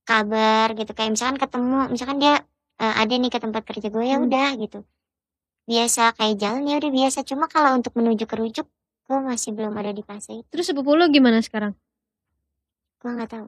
kabar 0.10 0.68
gitu 0.78 0.92
kayak 0.98 1.12
misalkan 1.14 1.38
ketemu 1.42 1.78
misalkan 1.94 2.18
dia 2.24 2.36
eh, 2.82 2.94
ada 3.02 3.14
nih 3.18 3.32
ke 3.34 3.40
tempat 3.42 3.64
kerja 3.70 3.88
gue 3.94 4.06
ya 4.06 4.18
Hmm. 4.18 4.26
udah 4.30 4.50
gitu 4.62 4.80
biasa 5.70 6.14
kayak 6.18 6.36
jalan 6.42 6.64
ya 6.70 6.76
udah 6.82 6.92
biasa 6.94 7.20
cuma 7.30 7.46
kalau 7.50 7.74
untuk 7.78 7.94
menuju 7.98 8.26
ke 8.30 8.36
rujuk 8.38 8.68
gue 9.06 9.18
masih 9.22 9.54
belum 9.58 9.74
ada 9.78 9.92
di 9.94 10.02
fase 10.06 10.32
itu 10.42 10.48
Terus 10.50 10.66
sepupu 10.70 10.94
lu 10.98 11.06
gimana 11.14 11.42
sekarang? 11.42 11.74
gue 13.02 13.10
nggak 13.16 13.32
tahu 13.34 13.48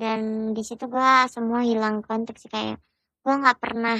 dan 0.00 0.20
di 0.56 0.62
situ 0.66 0.84
gue 0.90 1.10
semua 1.34 1.60
hilang 1.62 2.02
kontak 2.02 2.36
sih 2.42 2.50
kayak 2.50 2.76
gue 3.22 3.34
nggak 3.42 3.58
pernah 3.62 3.98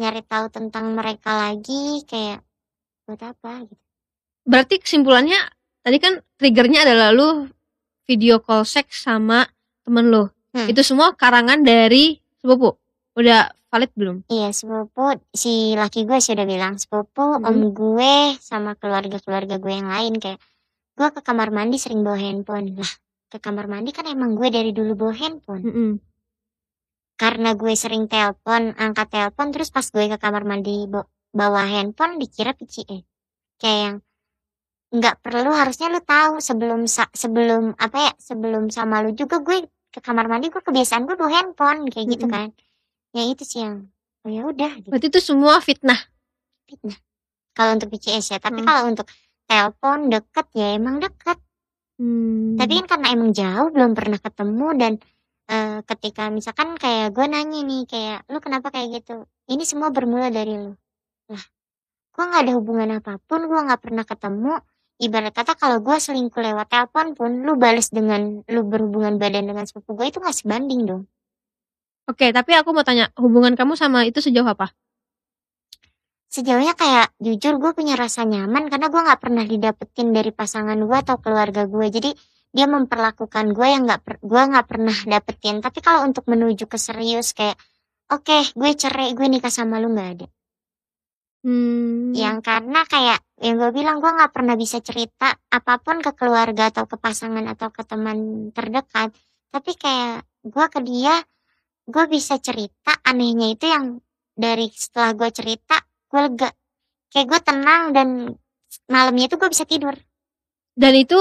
nyari 0.00 0.22
tahu 0.26 0.46
tentang 0.50 0.92
mereka 0.98 1.30
lagi 1.38 2.02
kayak 2.10 2.42
buat 3.06 3.22
apa 3.22 3.52
gitu 3.70 3.85
Berarti 4.46 4.78
kesimpulannya 4.78 5.36
tadi 5.82 5.98
kan 5.98 6.22
triggernya 6.38 6.86
adalah 6.86 7.10
lu 7.10 7.50
video 8.06 8.38
call 8.38 8.62
seks 8.62 9.02
sama 9.02 9.42
temen 9.82 10.08
lu. 10.08 10.30
Hmm. 10.54 10.70
Itu 10.70 10.86
semua 10.86 11.12
karangan 11.12 11.66
dari 11.66 12.22
sepupu. 12.38 12.78
Udah 13.18 13.50
valid 13.66 13.90
belum? 13.98 14.16
Iya 14.30 14.54
sepupu 14.54 15.18
si 15.34 15.74
laki 15.74 16.06
gue 16.06 16.22
sudah 16.22 16.46
bilang 16.46 16.78
sepupu 16.78 17.42
Hmm. 17.42 17.44
om 17.44 17.58
gue 17.74 18.38
sama 18.38 18.78
keluarga-keluarga 18.78 19.58
gue 19.58 19.72
yang 19.74 19.90
lain 19.90 20.22
kayak 20.22 20.38
gue 20.96 21.08
ke 21.12 21.20
kamar 21.20 21.50
mandi 21.52 21.76
sering 21.76 22.00
bawa 22.00 22.16
handphone 22.16 22.72
lah 22.72 22.92
ke 23.28 23.36
kamar 23.36 23.66
mandi 23.68 23.90
kan 23.92 24.06
emang 24.06 24.32
gue 24.32 24.48
dari 24.48 24.70
dulu 24.72 24.96
bawa 24.96 25.12
handphone 25.12 25.60
Mm-mm. 25.60 25.90
karena 27.20 27.52
gue 27.52 27.72
sering 27.76 28.08
telepon 28.08 28.72
angkat 28.76 29.12
telepon 29.12 29.52
terus 29.52 29.68
pas 29.68 29.84
gue 29.84 30.08
ke 30.08 30.16
kamar 30.16 30.48
mandi 30.48 30.88
bawa 31.36 31.68
handphone 31.68 32.16
dikira 32.16 32.56
PCE 32.56 33.04
kayak 33.60 33.78
yang 33.82 33.96
nggak 34.96 35.20
perlu 35.20 35.50
harusnya 35.50 35.86
lu 35.88 36.00
tahu 36.00 36.40
sebelum 36.40 36.80
sebelum 36.88 37.76
apa 37.76 37.96
ya 38.00 38.12
sebelum 38.16 38.68
sama 38.68 39.04
lu 39.04 39.12
juga 39.12 39.38
gue 39.38 39.64
ke 39.90 40.00
kamar 40.00 40.26
mandi 40.26 40.48
gue 40.48 40.60
kebiasaan 40.60 41.04
gue 41.04 41.14
bawa 41.14 41.30
handphone 41.32 41.88
kayak 41.88 42.06
gitu 42.12 42.24
Mm-mm. 42.24 42.32
kan 42.32 42.48
ya 43.12 43.22
itu 43.24 43.42
sih 43.42 43.60
yang 43.60 43.88
oh 44.24 44.30
ya 44.30 44.42
udah 44.44 44.72
gitu 44.78 44.88
Berarti 44.88 45.06
itu 45.08 45.20
semua 45.20 45.58
fitnah. 45.58 46.00
fitnah 46.64 46.98
kalau 47.52 47.72
untuk 47.72 47.88
PCS 47.88 48.26
ya 48.32 48.38
tapi 48.38 48.60
Hmm. 48.60 48.68
kalau 48.68 48.82
untuk 48.86 49.06
telepon 49.46 49.98
deket 50.08 50.46
ya 50.52 50.74
emang 50.74 50.98
deket 50.98 51.38
Hmm. 51.96 52.60
tapi 52.60 52.76
kan 52.76 52.86
karena 52.92 53.08
emang 53.10 53.30
jauh 53.32 53.72
belum 53.72 53.96
pernah 53.96 54.20
ketemu 54.20 54.68
dan 54.76 54.92
eh, 55.46 55.78
ketika 55.80 56.28
misalkan 56.28 56.76
kayak 56.76 57.16
gue 57.16 57.24
nanya 57.24 57.60
nih 57.62 57.82
kayak 57.86 58.28
lu 58.28 58.36
kenapa 58.36 58.68
kayak 58.68 59.00
gitu 59.00 59.24
ini 59.46 59.64
semua 59.64 59.88
bermula 59.88 60.28
dari 60.28 60.60
lu 60.60 60.76
lah 61.26 61.44
gue 62.12 62.24
nggak 62.24 62.42
ada 62.44 62.52
hubungan 62.52 62.90
apa 62.96 63.16
pun 63.22 63.48
gue 63.48 63.60
nggak 63.62 63.80
pernah 63.80 64.04
ketemu 64.04 64.60
ibarat 65.02 65.32
kata 65.36 65.58
kalau 65.58 65.84
gue 65.84 65.96
selingkuh 65.96 66.40
lewat 66.40 66.72
telepon 66.72 67.12
pun 67.12 67.30
lu 67.44 67.54
bales 67.60 67.92
dengan 67.92 68.40
lu 68.48 68.60
berhubungan 68.64 69.20
badan 69.20 69.48
dengan 69.50 69.64
sepupu 69.68 69.96
gue 69.98 70.12
itu 70.12 70.18
nggak 70.22 70.36
sebanding 70.36 70.88
dong. 70.88 71.02
Oke, 72.06 72.30
tapi 72.30 72.54
aku 72.54 72.70
mau 72.70 72.86
tanya, 72.86 73.10
hubungan 73.18 73.58
kamu 73.58 73.74
sama 73.74 74.06
itu 74.06 74.22
sejauh 74.22 74.46
apa? 74.46 74.70
sejauhnya 76.36 76.76
kayak 76.76 77.16
jujur 77.16 77.56
gue 77.56 77.72
punya 77.72 77.96
rasa 77.96 78.28
nyaman 78.28 78.68
karena 78.68 78.92
gue 78.92 79.00
nggak 79.00 79.20
pernah 79.24 79.44
didapetin 79.48 80.12
dari 80.12 80.34
pasangan 80.34 80.76
gue 80.76 80.98
atau 81.00 81.16
keluarga 81.16 81.64
gue 81.64 81.86
jadi 81.88 82.10
dia 82.52 82.66
memperlakukan 82.68 83.56
gue 83.56 83.66
yang 83.68 83.88
nggak 83.88 84.00
per- 84.04 84.20
gue 84.20 84.42
nggak 84.48 84.66
pernah 84.68 84.96
dapetin. 85.04 85.60
Tapi 85.60 85.78
kalau 85.84 86.08
untuk 86.08 86.24
menuju 86.28 86.64
ke 86.68 86.76
serius 86.80 87.32
kayak 87.36 87.56
oke 88.12 88.52
gue 88.52 88.70
cerai 88.76 89.16
gue 89.16 89.26
nikah 89.28 89.52
sama 89.52 89.80
lu 89.80 89.92
nggak 89.92 90.08
ada 90.20 90.26
Hmm. 91.46 92.10
yang 92.10 92.42
karena 92.42 92.82
kayak 92.90 93.22
yang 93.38 93.54
gue 93.62 93.70
bilang 93.70 94.02
gue 94.02 94.10
nggak 94.10 94.34
pernah 94.34 94.58
bisa 94.58 94.82
cerita 94.82 95.30
apa 95.46 95.78
pun 95.78 96.02
ke 96.02 96.10
keluarga 96.18 96.74
atau 96.74 96.90
ke 96.90 96.98
pasangan 96.98 97.46
atau 97.46 97.70
ke 97.70 97.86
teman 97.86 98.50
terdekat 98.50 99.14
tapi 99.54 99.78
kayak 99.78 100.26
gue 100.42 100.66
ke 100.66 100.80
dia 100.82 101.22
gue 101.86 102.04
bisa 102.10 102.42
cerita 102.42 102.98
anehnya 103.06 103.54
itu 103.54 103.70
yang 103.70 104.02
dari 104.34 104.66
setelah 104.74 105.14
gue 105.14 105.30
cerita 105.30 105.78
gue 106.10 106.20
lega 106.26 106.50
kayak 107.14 107.26
gue 107.30 107.40
tenang 107.46 107.82
dan 107.94 108.08
malamnya 108.90 109.30
itu 109.30 109.38
gue 109.38 109.46
bisa 109.46 109.62
tidur 109.62 109.94
Dan 110.74 110.92
itu 110.98 111.16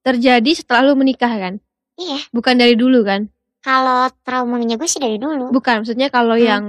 terjadi 0.00 0.50
setelah 0.56 0.88
lu 0.88 0.96
menikah 0.96 1.28
kan? 1.28 1.60
Iya. 2.00 2.24
Bukan 2.32 2.56
dari 2.56 2.72
dulu 2.72 3.04
kan? 3.04 3.28
Kalau 3.60 4.08
traumanya 4.24 4.80
gue 4.80 4.88
sih 4.88 4.96
dari 4.96 5.20
dulu. 5.20 5.52
Bukan, 5.52 5.84
maksudnya 5.84 6.08
kalau 6.08 6.40
Hmm. 6.40 6.46
yang 6.48 6.64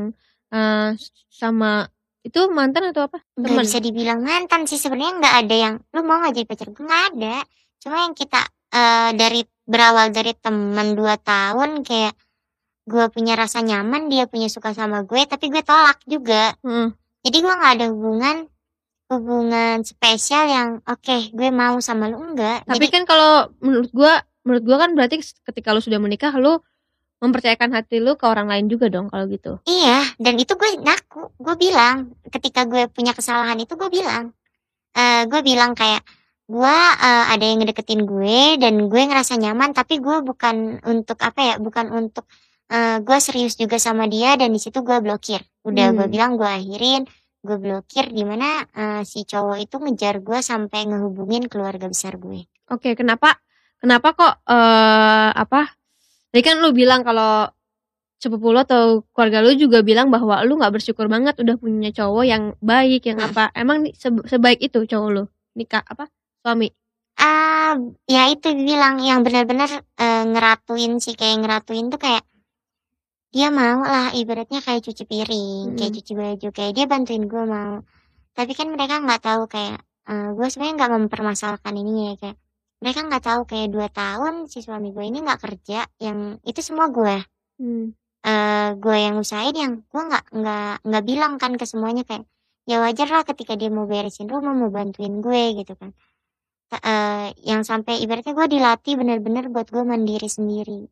eh, 0.51 0.89
sama 1.31 1.87
itu 2.23 2.39
mantan 2.51 2.91
atau 2.91 3.07
apa? 3.07 3.23
Nggak 3.39 3.51
Temen. 3.55 3.65
bisa 3.65 3.79
dibilang 3.79 4.19
mantan 4.19 4.67
sih 4.67 4.75
sebenarnya 4.75 5.13
nggak 5.23 5.35
ada 5.45 5.55
yang 5.55 5.75
lu 5.95 6.01
mau 6.03 6.19
nggak 6.19 6.33
jadi 6.35 6.47
pacar 6.47 6.67
gue 6.71 6.83
nggak 6.83 7.05
ada. 7.15 7.35
Cuma 7.79 7.95
yang 8.03 8.13
kita 8.15 8.41
eh, 8.75 9.11
dari 9.15 9.41
berawal 9.63 10.11
dari 10.11 10.33
temen 10.35 10.97
dua 10.97 11.15
tahun 11.15 11.85
kayak 11.85 12.13
gue 12.89 13.05
punya 13.13 13.37
rasa 13.37 13.61
nyaman 13.61 14.09
dia 14.09 14.25
punya 14.25 14.49
suka 14.49 14.73
sama 14.73 15.05
gue 15.05 15.21
tapi 15.29 15.47
gue 15.47 15.63
tolak 15.63 16.01
juga. 16.09 16.57
Heeh. 16.65 16.91
Jadi 17.23 17.37
gue 17.39 17.53
nggak 17.53 17.73
ada 17.79 17.85
hubungan 17.93 18.49
hubungan 19.09 19.81
spesial 19.81 20.45
yang 20.45 20.69
oke 20.85 21.33
gue 21.33 21.49
mau 21.49 21.81
sama 21.81 22.13
lu 22.13 22.21
enggak. 22.21 22.61
Tapi 22.69 22.77
Jadi 22.77 22.87
kan 22.93 23.03
kalau 23.09 23.49
menurut 23.57 23.89
gua, 23.89 24.21
menurut 24.45 24.63
gua 24.63 24.77
kan 24.85 24.93
berarti 24.93 25.17
ketika 25.21 25.73
lu 25.73 25.81
sudah 25.81 25.97
menikah 25.97 26.29
lu 26.37 26.61
mempercayakan 27.19 27.75
hati 27.75 27.99
lu 27.99 28.15
ke 28.15 28.25
orang 28.27 28.47
lain 28.47 28.65
juga 28.71 28.87
dong 28.87 29.11
kalau 29.11 29.27
gitu. 29.27 29.59
Iya, 29.67 30.15
dan 30.19 30.39
itu 30.39 30.55
gue 30.55 30.69
ngaku, 30.79 31.35
gue 31.35 31.55
bilang 31.59 32.15
ketika 32.31 32.63
gue 32.63 32.87
punya 32.87 33.11
kesalahan 33.11 33.59
itu 33.59 33.75
gue 33.75 33.89
bilang, 33.91 34.31
eh 34.95 35.27
gue 35.27 35.41
bilang 35.43 35.75
kayak 35.75 36.01
gue 36.49 36.75
eh, 37.05 37.25
ada 37.29 37.43
yang 37.45 37.59
ngedeketin 37.61 38.07
gue 38.07 38.57
dan 38.57 38.89
gue 38.89 39.01
ngerasa 39.05 39.35
nyaman, 39.37 39.75
tapi 39.75 39.99
gue 39.99 40.23
bukan 40.23 40.79
untuk 40.87 41.19
apa 41.21 41.39
ya, 41.43 41.55
bukan 41.59 41.91
untuk 41.91 42.25
eh, 42.71 42.97
gue 43.03 43.17
serius 43.19 43.59
juga 43.59 43.75
sama 43.77 44.07
dia 44.07 44.33
dan 44.39 44.49
di 44.55 44.59
situ 44.61 44.79
gue 44.81 44.97
blokir. 45.03 45.43
Udah 45.67 45.91
gue 45.93 46.05
Hmm. 46.07 46.13
bilang 46.13 46.31
gue 46.39 46.47
akhirin, 46.47 47.03
gue 47.43 47.57
blokir 47.59 48.09
di 48.15 48.23
mana 48.23 48.63
eh, 48.73 49.01
si 49.03 49.27
cowok 49.27 49.57
itu 49.59 49.75
ngejar 49.77 50.23
gue 50.23 50.39
sampai 50.39 50.87
ngehubungin 50.87 51.51
keluarga 51.51 51.85
besar 51.91 52.15
gue. 52.15 52.47
Oke, 52.71 52.95
kenapa 52.95 53.37
kenapa 53.77 54.07
kok 54.15 54.33
eh 54.49 55.29
apa? 55.35 55.78
Tadi 56.29 56.41
kan 56.45 56.61
lu 56.61 56.69
bilang 56.71 57.01
kalau 57.01 57.49
sepupu 58.19 58.51
lu 58.51 58.59
atau 58.59 59.07
keluarga 59.15 59.39
lu 59.41 59.55
juga 59.55 59.79
bilang 59.79 60.11
bahwa 60.11 60.43
lu 60.43 60.59
nggak 60.59 60.75
bersyukur 60.75 61.07
banget 61.07 61.39
udah 61.39 61.55
punya 61.55 61.89
cowok 61.95 62.23
yang 62.27 62.43
baik, 62.59 63.07
yang 63.07 63.17
Hmm. 63.17 63.31
apa? 63.31 63.43
Emang 63.55 63.87
sebaik 64.27 64.59
itu 64.59 64.83
cowok 64.85 65.09
lu? 65.09 65.23
Nikah 65.55 65.81
apa? 65.87 66.05
Suami. 66.43 66.67
Ah, 67.19 67.75
ya 68.07 68.31
itu 68.31 68.47
bilang 68.55 68.99
yang 69.03 69.23
benar-benar 69.25 69.71
eh, 69.99 70.23
ngeratuin 70.31 70.99
sih 71.03 71.15
kayak 71.19 71.43
ngeratuin 71.43 71.91
tuh 71.91 71.99
kayak 71.99 72.23
dia 73.29 73.53
mau 73.53 73.85
lah 73.85 74.09
ibaratnya 74.15 74.59
kayak 74.65 74.81
cuci 74.85 75.03
piring, 75.05 75.77
kayak 75.77 75.91
Mm-mm. 75.93 75.97
cuci 76.01 76.11
baju, 76.17 76.47
kayak 76.49 76.71
dia 76.73 76.85
bantuin 76.89 77.23
gue 77.29 77.43
mau. 77.45 77.75
Tapi 78.33 78.51
kan 78.57 78.67
mereka 78.73 78.99
nggak 79.03 79.21
tahu 79.21 79.41
kayak 79.45 79.79
eh, 80.09 80.29
gue 80.33 80.47
sebenarnya 80.49 80.75
nggak 80.79 80.93
mempermasalahkan 80.97 81.73
ini 81.77 81.91
ya 82.09 82.13
kayak 82.21 82.37
mereka 82.79 82.99
nggak 83.07 83.23
tahu 83.23 83.41
kayak 83.49 83.69
dua 83.75 83.87
tahun 83.91 84.47
si 84.51 84.63
suami 84.63 84.95
gue 84.95 85.03
ini 85.03 85.19
nggak 85.19 85.39
kerja, 85.43 85.83
yang 85.99 86.39
itu 86.47 86.59
semua 86.63 86.87
gue. 86.91 87.17
Hmm. 87.59 87.91
eh 88.19 88.75
gue 88.75 88.97
yang 88.99 89.15
usahain 89.23 89.55
yang 89.55 89.73
gue 89.87 90.01
nggak 90.09 90.25
nggak 90.35 90.73
nggak 90.87 91.03
bilang 91.07 91.33
kan 91.39 91.55
ke 91.55 91.63
semuanya 91.63 92.03
kayak 92.03 92.27
ya 92.67 92.83
wajar 92.83 93.07
lah 93.07 93.23
ketika 93.23 93.55
dia 93.55 93.71
mau 93.71 93.87
beresin 93.87 94.27
rumah 94.27 94.51
mau 94.51 94.69
bantuin 94.71 95.23
gue 95.23 95.43
gitu 95.59 95.73
kan. 95.79 95.91
Eh, 96.69 97.27
yang 97.49 97.65
sampai 97.65 97.97
ibaratnya 98.03 98.33
gue 98.37 98.47
dilatih 98.59 98.93
bener-bener 98.99 99.49
buat 99.49 99.67
gue 99.73 99.81
mandiri 99.81 100.29
sendiri. 100.29 100.85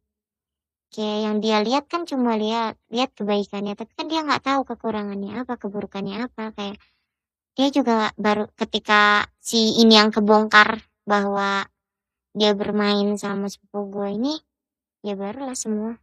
Kayak 0.89 1.17
yang 1.25 1.35
dia 1.43 1.57
lihat 1.67 1.85
kan 1.91 2.07
cuma 2.09 2.39
lihat 2.39 2.79
lihat 2.89 3.11
kebaikannya 3.13 3.75
tapi 3.75 3.91
kan 3.93 4.07
dia 4.07 4.23
nggak 4.23 4.43
tahu 4.47 4.63
kekurangannya 4.63 5.43
apa 5.43 5.53
keburukannya 5.59 6.15
apa 6.31 6.55
kayak 6.55 6.77
dia 7.57 7.67
juga 7.73 8.15
baru 8.15 8.47
ketika 8.55 9.27
si 9.41 9.77
ini 9.83 9.99
yang 9.99 10.09
kebongkar 10.15 10.79
bahwa 11.03 11.67
dia 12.37 12.53
bermain 12.53 13.17
sama 13.17 13.49
sepupu 13.49 13.89
gue 13.89 14.07
ini 14.13 14.33
ya 15.01 15.17
barulah 15.17 15.57
semua 15.57 15.97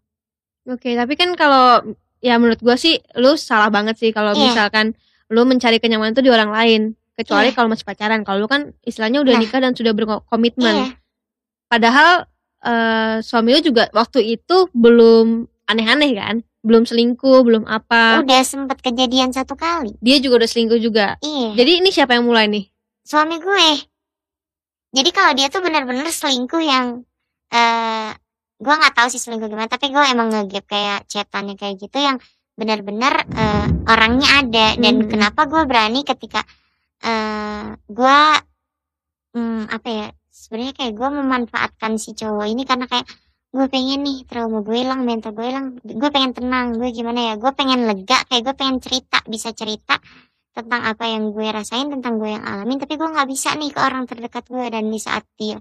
Oke, 0.64 0.96
tapi 0.96 1.12
kan 1.12 1.36
kalau 1.36 1.84
ya 2.18 2.40
menurut 2.40 2.56
gua 2.58 2.72
sih 2.74 2.96
lu 3.20 3.36
salah 3.36 3.68
banget 3.68 4.00
sih 4.00 4.10
kalau 4.10 4.32
Iya. 4.32 4.48
misalkan 4.48 4.96
lu 5.28 5.44
mencari 5.44 5.76
kenyamanan 5.76 6.16
itu 6.16 6.24
di 6.24 6.32
orang 6.32 6.48
lain. 6.48 6.82
Kecuali 7.12 7.52
Iya. 7.52 7.54
kalau 7.54 7.68
masih 7.68 7.84
pacaran. 7.84 8.24
Kalau 8.24 8.40
lu 8.40 8.48
kan 8.48 8.72
istilahnya 8.80 9.20
udah 9.20 9.36
Nah. 9.36 9.40
nikah 9.44 9.60
dan 9.60 9.76
sudah 9.76 9.92
berkomitmen. 9.92 10.74
iya 10.74 10.88
Padahal 11.66 12.24
eh, 12.64 13.20
suami 13.20 13.52
lu 13.52 13.60
juga 13.62 13.92
waktu 13.92 14.24
itu 14.30 14.72
belum 14.72 15.44
aneh-aneh 15.68 16.16
kan? 16.16 16.36
Belum 16.64 16.88
selingkuh, 16.88 17.44
belum 17.44 17.68
apa. 17.68 18.24
udah 18.24 18.40
sempet 18.40 18.80
kejadian 18.80 19.28
satu 19.28 19.52
kali 19.52 19.92
Dia 20.00 20.16
juga 20.16 20.40
udah 20.40 20.48
selingkuh 20.48 20.80
juga. 20.80 21.20
iya 21.20 21.52
Jadi 21.52 21.84
ini 21.84 21.92
siapa 21.92 22.16
yang 22.16 22.24
mulai 22.24 22.48
nih? 22.48 22.64
suami 23.04 23.36
gue. 23.36 23.84
Jadi 24.94 25.10
kalau 25.10 25.32
dia 25.34 25.50
tuh 25.50 25.60
bener-bener 25.66 26.06
selingkuh 26.06 26.62
yang 26.62 27.02
eh 27.50 28.10
gue 28.62 28.74
nggak 28.78 28.94
tahu 28.94 29.08
sih 29.10 29.18
selingkuh 29.18 29.50
gimana, 29.50 29.66
tapi 29.66 29.90
gue 29.90 30.02
emang 30.06 30.30
ngegap 30.30 30.64
kayak 30.70 31.10
chatannya 31.10 31.58
kayak 31.58 31.76
gitu 31.82 31.98
yang 31.98 32.16
bener-bener 32.54 33.26
eh, 33.34 33.66
orangnya 33.90 34.28
ada 34.46 34.66
dan 34.78 34.94
Hmm. 35.02 35.10
kenapa 35.10 35.50
gue 35.50 35.62
berani 35.66 36.06
ketika 36.06 36.46
eh 37.02 37.74
gue 37.90 38.18
hmm, 39.34 39.62
apa 39.74 39.88
ya 39.90 40.06
sebenarnya 40.30 40.74
kayak 40.78 40.94
gue 40.94 41.08
memanfaatkan 41.10 41.92
si 41.98 42.14
cowok 42.14 42.46
ini 42.46 42.62
karena 42.62 42.86
kayak 42.86 43.06
gue 43.54 43.66
pengen 43.70 44.02
nih 44.02 44.18
trauma 44.26 44.62
gue 44.66 44.76
hilang 44.82 45.02
mental 45.06 45.30
gue 45.30 45.46
hilang 45.46 45.78
gue 45.82 46.10
pengen 46.10 46.34
tenang 46.34 46.74
gue 46.74 46.90
gimana 46.90 47.20
ya 47.30 47.34
gue 47.38 47.52
pengen 47.54 47.86
lega 47.86 48.18
kayak 48.26 48.42
gue 48.50 48.54
pengen 48.54 48.78
cerita 48.82 49.18
bisa 49.30 49.50
cerita 49.54 49.98
tentang 50.54 50.82
apa 50.86 51.04
yang 51.10 51.34
gue 51.34 51.46
rasain 51.50 51.90
tentang 51.90 52.22
gue 52.22 52.30
yang 52.30 52.44
alamin 52.46 52.78
tapi 52.78 52.94
gue 52.94 53.08
nggak 53.10 53.28
bisa 53.28 53.58
nih 53.58 53.70
ke 53.74 53.80
orang 53.82 54.06
terdekat 54.06 54.44
gue. 54.46 54.64
Dan 54.70 54.88
di 54.94 55.00
saat 55.02 55.26
dia 55.34 55.58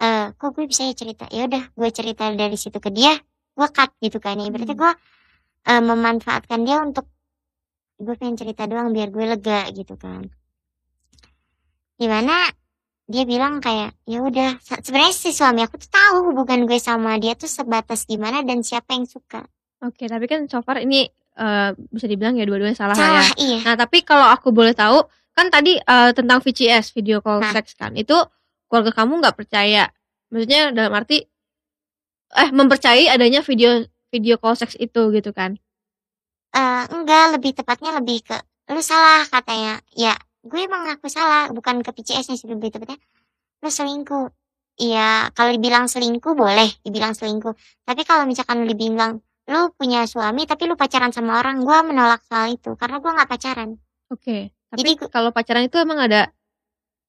eh 0.00 0.26
kok 0.38 0.50
gue 0.56 0.64
bisa 0.70 0.86
ya 0.88 0.94
cerita? 0.96 1.26
Ya 1.34 1.44
udah 1.50 1.62
gue 1.74 1.88
cerita 1.92 2.24
dari 2.32 2.56
situ 2.56 2.78
ke 2.78 2.90
dia 2.94 3.12
gue 3.58 3.68
cut 3.74 3.90
gitu 4.00 4.18
kan. 4.22 4.38
Ya 4.38 4.48
berarti 4.54 4.74
Hmm. 4.74 4.82
gue 4.82 4.92
eh, 5.70 5.82
memanfaatkan 5.84 6.60
dia 6.64 6.78
untuk 6.80 7.06
gue 8.00 8.14
pengen 8.16 8.38
cerita 8.40 8.64
doang 8.70 8.94
biar 8.96 9.12
gue 9.12 9.24
lega 9.28 9.68
gitu 9.74 9.94
kan. 10.00 10.24
Di 12.00 12.08
mana 12.08 12.48
dia 13.10 13.26
bilang 13.26 13.58
kayak 13.60 13.92
ya 14.06 14.22
udah 14.22 14.56
se- 14.62 14.80
sebenarnya 14.86 15.12
si 15.12 15.34
suami 15.34 15.66
aku 15.66 15.76
tuh 15.82 15.90
tahu 15.90 16.16
hubungan 16.32 16.64
gue 16.64 16.78
sama 16.78 17.18
dia 17.20 17.34
tuh 17.36 17.50
sebatas 17.50 18.06
gimana 18.06 18.40
dan 18.46 18.62
siapa 18.62 18.94
yang 18.96 19.04
suka. 19.04 19.44
Oke, 19.84 20.06
tapi 20.06 20.24
kan 20.30 20.46
so 20.48 20.62
far 20.62 20.78
ini 20.80 21.10
eh, 21.40 21.70
bisa 21.90 22.06
dibilang 22.06 22.36
ya 22.36 22.44
dua-duanya 22.44 22.76
salah, 22.76 22.92
lah 22.94 23.00
ya. 23.00 23.08
salah 23.08 23.28
iya 23.40 23.58
Nah, 23.64 23.74
tapi 23.80 24.04
kalau 24.04 24.28
aku 24.28 24.52
boleh 24.52 24.76
tahu, 24.76 25.00
kan 25.32 25.48
tadi 25.48 25.80
eh, 25.80 26.10
tentang 26.12 26.44
VCS, 26.44 26.92
video 26.92 27.24
call 27.24 27.40
Nah. 27.40 27.52
sex 27.56 27.72
kan, 27.74 27.96
itu 27.96 28.14
keluarga 28.68 28.92
kamu 28.92 29.24
nggak 29.24 29.36
percaya. 29.40 29.88
Maksudnya 30.30 30.70
dalam 30.70 30.92
arti 30.94 31.24
eh 32.30 32.48
mempercayai 32.54 33.10
adanya 33.10 33.42
video 33.42 33.82
video 34.14 34.38
call 34.38 34.54
sex 34.54 34.78
itu 34.78 35.10
gitu 35.10 35.32
kan. 35.34 35.58
Eh, 36.54 36.84
enggak 36.94 37.34
lebih 37.38 37.56
tepatnya 37.56 37.96
lebih 37.98 38.22
ke 38.22 38.36
lu 38.70 38.78
salah 38.78 39.26
katanya 39.26 39.82
ya 39.90 40.14
gue 40.46 40.60
emang 40.62 40.86
ngaku 40.86 41.10
salah 41.10 41.50
bukan 41.50 41.82
ke 41.82 41.90
PCS 41.90 42.30
nya 42.30 42.36
sih 42.38 42.46
lebih 42.46 42.70
tepatnya 42.70 43.02
lu 43.60 43.66
selingkuh 43.66 44.30
Iya, 44.80 45.28
kalau 45.36 45.52
dibilang 45.52 45.92
selingkuh 45.92 46.32
boleh 46.32 46.72
dibilang 46.80 47.12
selingkuh. 47.12 47.52
Tapi 47.84 48.00
kalau 48.08 48.24
misalkan 48.24 48.64
dibilang 48.64 49.20
lu 49.50 49.74
punya 49.74 50.06
suami 50.06 50.46
tapi 50.46 50.70
lu 50.70 50.78
pacaran 50.78 51.10
sama 51.10 51.42
orang, 51.42 51.60
gua 51.66 51.82
menolak 51.82 52.22
soal 52.24 52.54
itu 52.54 52.78
karena 52.78 53.02
gua 53.02 53.10
nggak 53.18 53.30
pacaran. 53.30 53.74
Oke. 54.08 54.54
Tapi 54.70 54.78
Jadi 54.78 54.90
kalau 55.10 55.34
pacaran 55.34 55.66
itu 55.66 55.76
emang 55.82 55.98
ada 55.98 56.30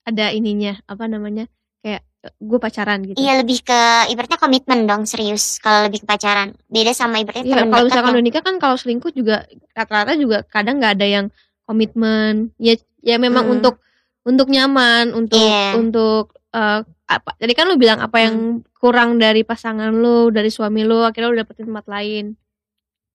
ada 0.02 0.34
ininya, 0.34 0.82
apa 0.90 1.06
namanya? 1.06 1.46
Kayak 1.86 2.02
gue 2.38 2.60
pacaran 2.62 3.02
gitu. 3.06 3.18
Iya 3.18 3.42
lebih 3.42 3.66
ke 3.66 3.82
ibaratnya 4.14 4.38
komitmen 4.38 4.86
dong 4.86 5.06
serius 5.10 5.58
kalau 5.58 5.86
lebih 5.90 6.06
ke 6.06 6.08
pacaran. 6.10 6.54
Beda 6.70 6.94
sama 6.94 7.22
ibaratnya 7.22 7.46
Iya, 7.46 7.66
kalau 7.70 7.86
misalkan 7.90 8.14
udah 8.14 8.26
nikah 8.26 8.44
kan 8.46 8.58
kalau 8.62 8.78
selingkuh 8.78 9.14
juga 9.14 9.46
rata-rata 9.74 10.14
juga 10.18 10.46
kadang 10.46 10.78
nggak 10.78 10.94
ada 11.02 11.08
yang 11.10 11.26
komitmen. 11.66 12.54
Ya 12.62 12.78
ya 13.02 13.18
memang 13.18 13.50
Mm. 13.50 13.54
untuk 13.58 13.76
untuk 14.22 14.48
nyaman, 14.54 15.14
untuk 15.18 15.42
Iya. 15.42 15.78
untuk 15.78 16.38
eh, 16.54 16.82
apa? 17.18 17.36
Jadi 17.36 17.52
kan 17.52 17.66
lu 17.68 17.76
bilang 17.76 18.00
apa 18.00 18.18
yang 18.24 18.62
kurang 18.78 19.20
dari 19.20 19.44
pasangan 19.44 19.92
lu, 19.92 20.30
dari 20.30 20.48
suami 20.48 20.86
lu, 20.86 21.04
akhirnya 21.04 21.28
lu 21.32 21.38
dapetin 21.42 21.68
tempat 21.68 21.88
lain. 21.90 22.36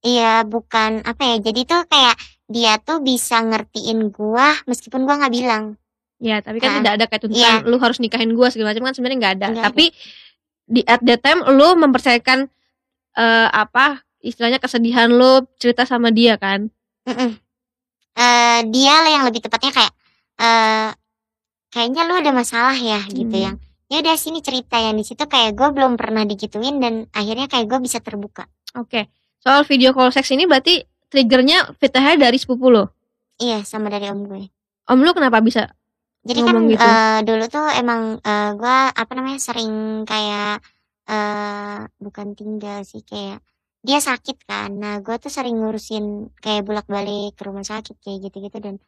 Iya, 0.05 0.45
bukan 0.45 1.01
apa 1.03 1.23
ya. 1.25 1.37
Jadi 1.41 1.61
tuh 1.65 1.83
kayak 1.89 2.17
dia 2.47 2.79
tuh 2.79 3.01
bisa 3.01 3.41
ngertiin 3.41 4.13
gua 4.13 4.55
meskipun 4.65 5.03
gua 5.03 5.19
nggak 5.19 5.35
bilang. 5.35 5.75
Ya, 6.17 6.41
tapi 6.41 6.63
kan 6.63 6.71
Ah, 6.71 6.77
tidak 6.81 6.93
ada 6.97 7.05
kayak 7.09 7.23
tuntutan 7.29 7.55
iya. 7.61 7.69
lu 7.69 7.77
harus 7.77 7.99
nikahin 7.99 8.33
gua 8.33 8.49
segala 8.49 8.73
macam 8.73 8.89
kan 8.89 8.95
sebenarnya 8.95 9.19
nggak 9.19 9.35
ada. 9.41 9.47
Ada. 9.53 9.63
Tapi 9.69 9.85
di 10.67 10.81
at 10.85 11.03
that 11.03 11.21
time 11.23 11.41
lu 11.51 11.75
mempercayakan 11.77 12.47
eh, 13.17 13.49
apa 13.51 14.01
istilahnya 14.21 14.59
kesedihan 14.59 15.09
lu 15.09 15.45
cerita 15.57 15.85
sama 15.85 16.09
dia 16.11 16.39
kan. 16.39 16.71
Mm-mm. 17.07 17.39
Eh, 18.17 18.61
dia 18.73 18.95
lah 19.05 19.11
yang 19.13 19.25
lebih 19.29 19.45
tepatnya 19.45 19.73
kayak 19.77 19.93
eh 20.37 20.89
kayaknya 21.69 22.03
lu 22.09 22.15
ada 22.17 22.33
masalah 22.33 22.77
ya 22.77 23.01
gitu 23.13 23.33
Hmm. 23.33 23.45
yang 23.53 23.57
ya 23.87 24.03
udah 24.03 24.17
sini 24.19 24.43
cerita 24.43 24.79
yang 24.83 24.99
di 24.99 25.05
situ 25.07 25.23
kayak 25.27 25.55
gue 25.55 25.69
belum 25.71 25.95
pernah 25.95 26.27
digituin 26.27 26.83
dan 26.83 27.07
akhirnya 27.15 27.47
kayak 27.47 27.67
gue 27.71 27.81
bisa 27.83 28.03
terbuka 28.03 28.47
Oke. 28.77 29.09
Soal 29.41 29.65
video 29.65 29.97
call 29.97 30.13
seks 30.13 30.29
ini 30.37 30.45
berarti 30.45 30.85
triggernya 31.09 31.73
fitnahnya 31.81 32.29
dari 32.29 32.37
sepupu 32.37 32.69
lo. 32.69 32.93
iya 33.41 33.65
sama 33.65 33.89
dari 33.89 34.11
om 34.13 34.27
gue 34.29 34.53
Om 34.87 35.01
lu 35.03 35.11
kenapa 35.17 35.41
bisa? 35.41 35.71
jadi 36.27 36.43
kan 36.43 36.59
gitu. 36.67 36.83
eh, 36.83 37.19
dulu 37.23 37.45
tuh 37.47 37.67
emang 37.79 38.19
eh, 38.19 38.51
gue 38.59 38.79
apa 38.91 39.13
namanya 39.15 39.39
sering 39.39 40.03
kayak 40.03 40.59
eh 41.07 41.87
bukan 42.03 42.35
tinggal 42.35 42.83
sih 42.83 43.07
kayak 43.07 43.39
dia 43.87 44.03
sakit 44.03 44.43
kan 44.43 44.75
nah 44.75 44.99
gue 44.99 45.15
tuh 45.23 45.31
sering 45.31 45.55
ngurusin 45.63 46.35
kayak 46.43 46.67
bolak 46.67 46.91
balik 46.91 47.39
ke 47.39 47.47
rumah 47.47 47.63
sakit 47.63 47.95
kayak 48.03 48.27
gitu 48.27 48.43
gitu 48.43 48.59
dan 48.59 48.83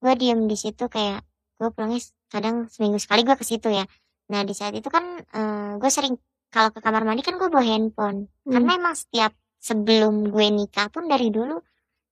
gue 0.00 0.12
diem 0.16 0.48
di 0.48 0.56
situ 0.56 0.88
kayak 0.88 1.20
gue 1.60 1.68
pulangnya 1.68 2.00
kadang 2.32 2.72
seminggu 2.72 2.96
sekali 2.96 3.20
gue 3.28 3.36
ke 3.36 3.44
situ 3.44 3.68
ya 3.68 3.84
nah 4.28 4.40
di 4.42 4.52
saat 4.52 4.72
itu 4.72 4.86
kan 4.86 5.04
eh, 5.20 5.72
gue 5.76 5.88
sering 5.88 6.14
kalau 6.48 6.68
ke 6.68 6.80
kamar 6.80 7.02
mandi 7.02 7.20
kan 7.20 7.36
gue 7.36 7.48
bawa 7.48 7.60
handphone 7.62 8.28
Hmm. 8.42 8.52
karena 8.54 8.70
emang 8.76 8.94
setiap 8.94 9.32
sebelum 9.58 10.28
gue 10.28 10.46
nikah 10.48 10.88
pun 10.88 11.04
dari 11.04 11.28
dulu 11.28 11.60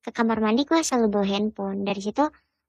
ke 0.01 0.11
kamar 0.11 0.39
mandi 0.39 0.63
gue 0.63 0.81
selalu 0.81 1.09
bawa 1.11 1.27
handphone 1.27 1.79
dari 1.83 2.01
situ 2.01 2.25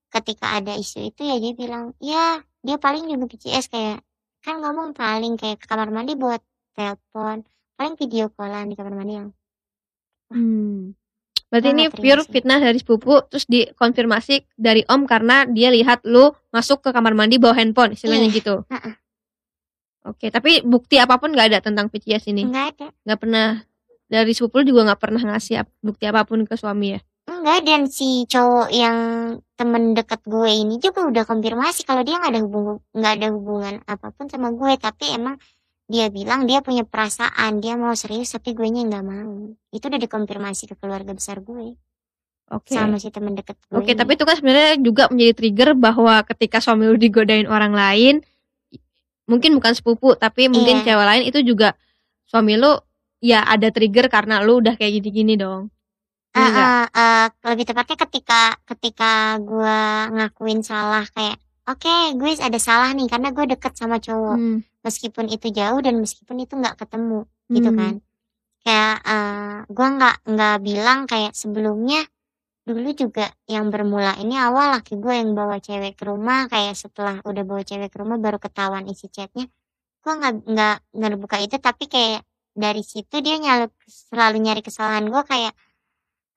ketika 0.07 0.55
ada 0.55 0.71
isu 0.73 1.03
itu 1.05 1.21
ya 1.21 1.35
dia 1.35 1.53
bilang 1.53 1.91
ya 1.97 2.25
dia 2.61 2.77
paling 2.77 3.05
juga 3.05 3.27
PCS 3.27 3.67
kayak 3.67 3.99
kan 4.39 4.55
ngomong 4.57 4.91
paling 4.91 5.35
kayak 5.35 5.59
ke 5.59 5.65
kamar 5.65 5.89
mandi 5.89 6.15
buat 6.15 6.39
telepon 6.71 7.43
paling 7.75 7.95
video 7.95 8.27
callan 8.29 8.67
di 8.67 8.75
kamar 8.75 8.93
mandi 8.93 9.13
yang 9.15 9.29
Hmm. 10.27 10.91
Berarti 11.47 11.71
ini 11.71 11.87
pure 11.87 12.19
sih. 12.19 12.27
fitnah 12.29 12.59
dari 12.59 12.75
sepupu 12.75 13.23
terus 13.23 13.47
dikonfirmasi 13.47 14.59
dari 14.59 14.83
om 14.85 15.07
karena 15.07 15.47
dia 15.47 15.71
lihat 15.71 16.03
lu 16.03 16.27
masuk 16.51 16.83
ke 16.83 16.91
kamar 16.91 17.15
mandi 17.15 17.39
bawa 17.39 17.55
handphone 17.55 17.95
istilahnya 17.95 18.27
Iya, 18.27 18.35
gitu. 18.35 18.55
heeh. 18.67 18.93
Oke, 20.07 20.31
tapi 20.31 20.63
bukti 20.63 20.95
apa 20.95 21.19
pun 21.19 21.29
nggak 21.29 21.47
ada 21.47 21.59
tentang 21.59 21.91
PCS 21.91 22.31
ini. 22.31 22.47
nggak 22.47 22.67
ada 22.73 22.87
Nggak 23.03 23.19
pernah 23.19 23.47
dari 24.07 24.31
sepupu 24.31 24.63
juga 24.63 24.87
nggak 24.87 25.01
pernah 25.01 25.21
ngasih 25.27 25.61
ap- 25.61 25.75
bukti 25.79 26.03
apa 26.03 26.23
pun 26.23 26.41
ke 26.41 26.55
suami 26.55 26.95
ya. 26.95 26.99
enggak 27.27 27.59
dan 27.61 27.81
si 27.85 28.23
cowok 28.23 28.71
yang 28.71 28.97
temen 29.53 29.91
deket 29.91 30.23
gue 30.23 30.47
ini 30.47 30.79
juga 30.79 31.03
udah 31.03 31.23
konfirmasi 31.23 31.83
kalau 31.83 31.99
dia 32.01 32.15
nggak 32.15 32.31
ada 32.31 32.41
hubungan 32.41 32.79
nggak 32.93 33.13
ada 33.13 33.27
hubungan 33.29 33.73
apa 33.83 34.07
pun 34.09 34.25
sama 34.25 34.47
gue 34.49 34.71
tapi 34.77 35.11
emang 35.11 35.35
dia 35.85 36.07
bilang 36.07 36.43
dia 36.43 36.59
punya 36.59 36.83
perasaan 36.83 37.59
dia 37.59 37.75
mau 37.75 37.91
serius 37.93 38.31
tapi 38.31 38.51
gue 38.51 38.63
nya 38.65 38.79
nggak 38.81 39.03
mau 39.03 39.43
itu 39.69 39.83
udah 39.83 39.99
dikonfirmasi 39.99 40.71
ke 40.71 40.75
keluarga 40.75 41.11
besar 41.11 41.39
gue 41.39 41.75
Oke. 42.47 42.71
sama 42.71 42.95
si 42.95 43.11
temen 43.11 43.35
deket 43.35 43.59
gue 43.61 43.75
Oke, 43.75 43.91
ini. 43.91 43.99
tapi 43.99 44.15
itu 44.15 44.23
kan 44.23 44.35
sebenarnya 44.35 44.79
juga 44.79 45.11
menjadi 45.11 45.33
trigger 45.35 45.69
bahwa 45.75 46.23
ketika 46.25 46.63
suami 46.63 46.87
lu 46.87 46.95
digodain 46.95 47.43
orang 47.43 47.75
lain, 47.75 48.23
mungkin 49.27 49.51
bukan 49.53 49.71
sepupu, 49.71 50.15
tapi 50.15 50.47
mungkin 50.47 50.81
Iya. 50.81 50.85
cewek 50.87 51.05
lain 51.05 51.23
itu 51.25 51.39
juga 51.43 51.75
suami 52.23 52.55
lu 52.55 52.75
ya 53.19 53.43
ada 53.43 53.69
trigger 53.69 54.07
karena 54.07 54.39
lu 54.39 54.59
udah 54.59 54.73
kayak 54.73 54.99
gini-gini 54.99 55.35
dong. 55.35 55.69
Iya 56.31 56.47
nggak? 56.47 56.67
eh, 56.67 56.85
eh, 56.93 57.25
lebih 57.45 57.65
tepatnya 57.65 57.97
ketika 57.99 58.41
ketika 58.65 59.11
gue 59.39 59.79
ngakuin 60.13 60.61
salah 60.61 61.01
kayak 61.09 61.37
oke 61.65 61.93
gue 62.13 62.31
ada 62.37 62.59
salah 62.59 62.93
nih 62.93 63.05
karena 63.05 63.29
gue 63.31 63.45
deket 63.47 63.73
sama 63.73 63.97
cowok 63.97 64.37
Hmm. 64.37 64.59
meskipun 64.81 65.27
itu 65.27 65.49
jauh 65.49 65.81
dan 65.81 65.97
meskipun 65.97 66.37
itu 66.37 66.53
nggak 66.53 66.77
ketemu 66.77 67.25
gitu 67.49 67.69
Hmm. 67.69 67.77
kan 67.77 67.93
kayak 68.61 68.95
eh 69.01 69.55
gue 69.65 69.87
nggak 69.89 70.15
nggak 70.27 70.55
bilang 70.61 70.99
kayak 71.03 71.33
sebelumnya 71.33 72.05
dulu 72.67 72.91
juga 72.91 73.31
yang 73.47 73.71
bermula 73.71 74.19
ini 74.19 74.35
awal 74.35 74.75
laki 74.75 74.99
gue 74.99 75.15
yang 75.15 75.31
bawa 75.31 75.63
cewek 75.63 75.95
ke 75.95 76.03
rumah 76.03 76.51
kayak 76.51 76.75
setelah 76.75 77.23
udah 77.23 77.43
bawa 77.47 77.63
cewek 77.63 77.87
ke 77.87 77.97
rumah 78.03 78.19
baru 78.19 78.43
ketahuan 78.43 78.83
isi 78.91 79.07
chatnya. 79.07 79.47
Gue 80.03 80.13
nggak 80.19 80.43
nggak 80.43 80.77
ngebuka 80.91 81.39
itu 81.39 81.55
tapi 81.63 81.87
kayak 81.87 82.27
dari 82.51 82.83
situ 82.83 83.23
dia 83.23 83.39
nyala, 83.39 83.71
selalu 83.87 84.43
nyari 84.43 84.59
kesalahan 84.59 85.07
gue 85.07 85.23
kayak 85.23 85.53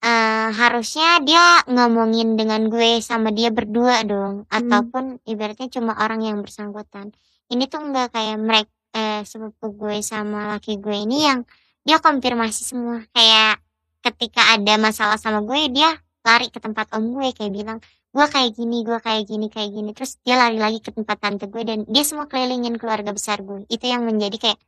eh 0.00 0.48
harusnya 0.54 1.20
dia 1.20 1.66
ngomongin 1.66 2.38
dengan 2.38 2.70
gue 2.70 3.02
sama 3.02 3.34
dia 3.34 3.50
berdua 3.50 4.06
dong. 4.06 4.46
Ataupun 4.54 5.18
ibaratnya 5.26 5.66
cuma 5.66 5.98
orang 5.98 6.22
yang 6.22 6.38
bersangkutan. 6.46 7.10
Ini 7.50 7.66
tuh 7.66 7.90
enggak 7.90 8.14
kayak 8.14 8.38
mereka 8.38 8.70
eh, 8.94 9.26
sepupu 9.26 9.74
gue 9.74 9.98
sama 10.06 10.54
laki 10.54 10.78
gue 10.78 10.94
ini 10.94 11.26
yang 11.26 11.42
dia 11.82 11.98
konfirmasi 11.98 12.62
semua. 12.62 13.02
Kayak 13.10 13.58
ketika 14.06 14.54
ada 14.54 14.78
masalah 14.78 15.18
sama 15.18 15.42
gue 15.42 15.74
dia 15.74 15.90
lari 16.26 16.48
ke 16.52 16.58
tempat 16.60 16.92
om 16.96 17.16
gue 17.16 17.32
kayak 17.32 17.52
bilang 17.52 17.78
gue 18.10 18.26
kayak 18.26 18.50
gini 18.58 18.82
gue 18.82 18.98
kayak 18.98 19.22
gini 19.24 19.46
kayak 19.48 19.70
gini 19.70 19.90
terus 19.94 20.18
dia 20.26 20.36
lari 20.36 20.58
lagi 20.58 20.82
ke 20.82 20.90
tempat 20.90 21.16
tante 21.16 21.46
gue 21.46 21.62
dan 21.62 21.86
dia 21.86 22.02
semua 22.02 22.26
kelilingin 22.26 22.76
keluarga 22.76 23.14
besar 23.14 23.40
gue 23.40 23.64
itu 23.70 23.84
yang 23.86 24.02
menjadi 24.04 24.36
kayak 24.36 24.58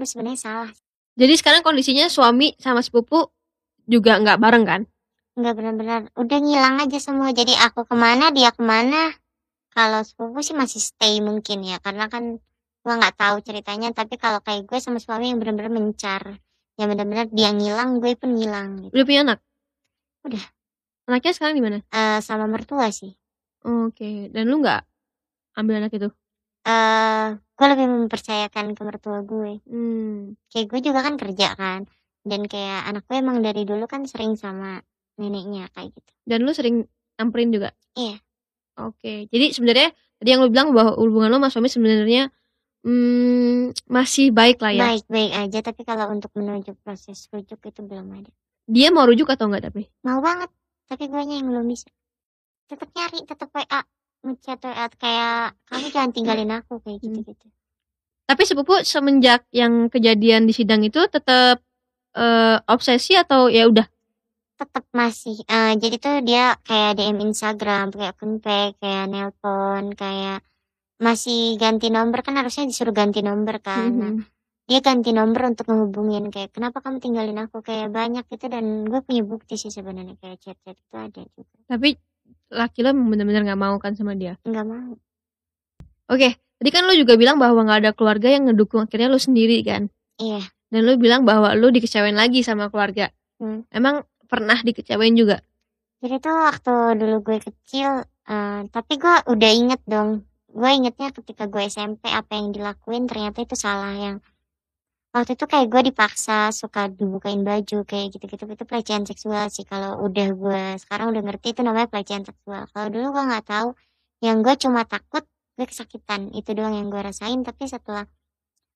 lu 0.00 0.04
sebenarnya 0.06 0.40
salah 0.40 0.70
Jadi 1.16 1.32
sekarang 1.40 1.64
kondisinya 1.64 2.12
suami 2.12 2.52
sama 2.60 2.84
sepupu 2.84 3.32
juga 3.88 4.20
nggak 4.20 4.36
bareng 4.36 4.64
kan? 4.68 4.82
nggak 5.36 5.52
benar-benar 5.52 6.00
udah 6.16 6.38
ngilang 6.40 6.80
aja 6.80 6.96
semua 6.96 7.28
jadi 7.28 7.52
aku 7.68 7.84
ke 7.84 7.92
mana 7.92 8.32
dia 8.32 8.56
ke 8.56 8.64
mana 8.64 9.12
kalau 9.76 10.00
sepupu 10.00 10.40
sih 10.40 10.56
masih 10.56 10.80
stay 10.80 11.20
mungkin 11.20 11.60
ya 11.60 11.76
karena 11.84 12.08
kan 12.08 12.40
gua 12.80 12.96
nggak 12.96 13.20
tahu 13.20 13.44
ceritanya 13.44 13.92
tapi 13.92 14.16
kalau 14.16 14.40
kayak 14.40 14.64
gue 14.64 14.80
sama 14.80 14.96
suami 14.96 15.28
yang 15.28 15.36
benar-benar 15.36 15.68
mencar 15.68 16.40
yang 16.80 16.88
benar-benar 16.88 17.28
dia 17.32 17.52
ngilang 17.52 18.00
gue 18.00 18.12
pun 18.16 18.36
ngilang 18.36 18.88
gitu. 18.88 18.92
Udah 18.96 19.04
punya 19.04 19.20
anak? 19.24 19.38
Udah. 20.24 20.44
Anaknya 21.06 21.32
sekarang 21.38 21.54
di 21.54 21.62
mana? 21.62 21.78
Eh, 21.94 22.18
sama 22.18 22.50
mertua 22.50 22.90
sih 22.90 23.14
Oke, 23.62 24.30
dan 24.30 24.46
lu 24.50 24.62
nggak 24.62 24.82
ambil 25.58 25.74
anak 25.82 25.92
itu? 25.94 26.08
eh 26.66 27.26
gue 27.56 27.66
lebih 27.70 27.86
mempercayakan 27.86 28.74
ke 28.74 28.82
mertua 28.82 29.22
gue 29.22 29.62
Hmm. 29.70 30.34
kayak 30.50 30.66
gue 30.66 30.80
juga 30.90 31.00
kan 31.06 31.14
kerja 31.14 31.54
kan 31.54 31.86
dan 32.26 32.42
kayak 32.50 32.90
anak 32.90 33.06
gue 33.06 33.16
emang 33.22 33.38
dari 33.38 33.62
dulu 33.62 33.86
kan 33.86 34.02
sering 34.10 34.34
sama 34.34 34.82
neneknya 35.14 35.70
kayak 35.70 35.94
gitu 35.94 36.10
Dan 36.26 36.42
lu 36.42 36.50
sering 36.50 36.82
nyamperin 37.16 37.54
juga? 37.54 37.70
Iya. 37.94 38.18
Oke, 38.76 39.30
jadi 39.32 39.54
sebenarnya 39.56 39.88
tadi 40.20 40.28
yang 40.28 40.42
lu 40.44 40.50
bilang 40.52 40.74
bahwa 40.74 40.98
hubungan 41.00 41.30
lu 41.32 41.38
sama 41.38 41.48
suami 41.48 41.68
sebenarnya 41.72 42.28
hmm, 42.84 43.72
masih 43.88 44.34
baik 44.34 44.58
lah 44.60 44.72
ya. 44.74 44.82
baik-baik 44.90 45.32
aja 45.32 45.58
tapi 45.64 45.82
kalau 45.86 46.10
untuk 46.12 46.34
menuju 46.36 46.74
proses 46.82 47.30
rujuk 47.32 47.62
itu 47.62 47.80
belum 47.80 48.10
ada 48.10 48.30
Dia 48.66 48.90
mau 48.90 49.06
rujuk 49.06 49.30
atau 49.30 49.46
enggak 49.48 49.70
tapi? 49.70 49.86
mau 50.02 50.18
banget 50.20 50.50
tapi 50.86 51.04
gue 51.06 51.20
yang 51.20 51.46
belum 51.46 51.66
bisa 51.66 51.86
tetap 52.66 52.88
nyari 52.90 53.22
tetap 53.22 53.48
WA 53.50 53.80
ngechat 54.22 54.58
WA 54.62 54.86
kayak 54.96 55.54
kamu 55.66 55.86
jangan 55.90 56.10
tinggalin 56.10 56.50
aku 56.52 56.78
kayak 56.82 56.98
Hmm. 56.98 57.14
gitu 57.14 57.20
gitu 57.30 57.46
Tapi 58.26 58.42
sepupu 58.42 58.74
semenjak 58.82 59.46
yang 59.54 59.86
kejadian 59.86 60.46
di 60.46 60.54
sidang 60.54 60.82
itu 60.82 60.98
tetap 61.06 61.62
eh, 62.16 62.58
obsesi 62.66 63.14
atau 63.14 63.46
ya 63.46 63.68
udah? 63.68 63.86
tetap 64.56 64.88
masih 64.90 65.36
eh, 65.46 65.76
jadi 65.76 65.96
tuh 66.00 66.16
dia 66.24 66.56
kayak 66.64 66.96
DM 66.96 67.20
Instagram 67.22 67.92
kayak 67.92 68.16
kontak 68.16 68.74
kayak 68.80 69.04
nelpon 69.12 69.92
kayak 69.92 70.40
masih 70.96 71.60
ganti 71.60 71.92
nomor 71.92 72.24
kan 72.24 72.40
harusnya 72.40 72.64
disuruh 72.64 72.96
ganti 72.96 73.20
nomor 73.20 73.60
kan 73.60 73.92
Nah, 73.92 74.10
Mhm. 74.16 74.24
Dia 74.66 74.82
ganti 74.82 75.14
nomor 75.14 75.54
untuk 75.54 75.70
ngehubungin 75.70 76.26
kayak 76.34 76.50
kenapa 76.50 76.82
kamu 76.82 76.98
tinggalin 76.98 77.38
aku 77.38 77.62
kayak 77.62 77.86
banyak 77.94 78.26
gitu 78.26 78.50
dan 78.50 78.82
gue 78.82 78.98
punya 78.98 79.22
bukti 79.22 79.54
sih 79.54 79.70
sebenarnya 79.70 80.18
kayak 80.18 80.42
chat-chat 80.42 80.74
itu 80.74 80.94
ada 80.98 81.22
juga 81.22 81.54
Tapi 81.70 81.94
laki 82.50 82.82
lo 82.82 82.90
emang 82.90 83.06
bener-bener 83.14 83.46
nggak 83.46 83.60
mau 83.62 83.78
kan 83.78 83.94
sama 83.94 84.18
dia. 84.18 84.34
nggak 84.42 84.66
mau 84.66 84.98
Oke, 86.06 86.38
tadi 86.58 86.70
kan 86.70 86.86
lo 86.86 86.94
juga 86.94 87.18
bilang 87.18 87.38
bahwa 87.38 87.66
nggak 87.66 87.78
ada 87.82 87.92
keluarga 87.94 88.30
yang 88.30 88.46
ngedukung 88.50 88.86
akhirnya 88.86 89.10
lo 89.10 89.18
sendiri 89.18 89.58
kan? 89.66 89.90
iya 90.18 90.42
Dan 90.70 90.86
lo 90.86 90.98
bilang 90.98 91.22
bahwa 91.22 91.54
lo 91.54 91.70
dikecewain 91.70 92.14
lagi 92.14 92.42
sama 92.42 92.70
keluarga. 92.70 93.10
Hmm. 93.38 93.66
Emang 93.70 94.02
pernah 94.26 94.58
dikecewain 94.62 95.14
juga? 95.14 95.42
Jadi 96.02 96.18
tuh 96.18 96.34
waktu 96.34 96.74
dulu 96.98 97.16
gue 97.22 97.38
kecil, 97.42 98.02
eh, 98.06 98.60
tapi 98.70 98.92
gue 98.98 99.14
udah 99.30 99.50
inget 99.50 99.82
dong. 99.86 100.26
Gue 100.50 100.70
ingetnya 100.74 101.10
ketika 101.14 101.46
gue 101.46 101.66
SMP 101.66 102.10
apa 102.10 102.34
yang 102.34 102.50
dilakuin 102.54 103.06
ternyata 103.06 103.42
itu 103.42 103.54
salah 103.58 103.94
yang 103.94 104.18
waktu 105.16 105.32
itu 105.32 105.48
kayak 105.48 105.72
gue 105.72 105.82
dipaksa 105.88 106.52
suka 106.52 106.92
dibukain 106.92 107.40
baju 107.40 107.88
kayak 107.88 108.12
gitu-gitu. 108.12 108.44
Itu 108.44 108.64
pelecehan 108.68 109.08
seksual 109.08 109.48
sih 109.48 109.64
kalau 109.64 110.04
udah 110.04 110.28
gue 110.36 110.62
sekarang 110.76 111.16
udah 111.16 111.22
ngerti 111.24 111.56
itu 111.56 111.64
namanya 111.64 111.88
pelecehan 111.88 112.28
seksual. 112.28 112.68
Kalau 112.68 112.88
dulu 112.92 113.16
gue 113.16 113.24
nggak 113.24 113.46
tahu. 113.48 113.68
Yang 114.20 114.36
gue 114.44 114.54
cuma 114.68 114.80
takut 114.84 115.24
gue 115.56 115.64
kesakitan. 115.64 116.36
Itu 116.36 116.52
doang 116.52 116.76
yang 116.76 116.92
gue 116.92 117.00
rasain. 117.00 117.40
Tapi 117.40 117.64
setelah 117.64 118.04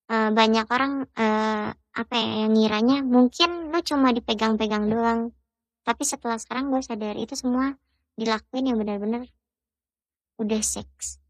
eh, 0.09 0.31
banyak 0.33 0.67
orang 0.73 0.93
eh, 1.13 1.69
apa 1.77 2.15
ya 2.17 2.49
yang 2.49 2.53
ngiranya 2.57 3.05
mungkin 3.05 3.69
lu 3.69 3.81
cuma 3.85 4.09
dipegang-pegang 4.17 4.89
doang. 4.89 5.21
Tapi 5.85 6.03
setelah 6.09 6.41
sekarang 6.41 6.73
gue 6.73 6.81
sadar 6.81 7.21
itu 7.21 7.37
semua 7.37 7.77
dilakuin 8.17 8.65
yang 8.73 8.81
benar-benar 8.81 9.29
udah 10.41 10.63
seks. 10.65 11.21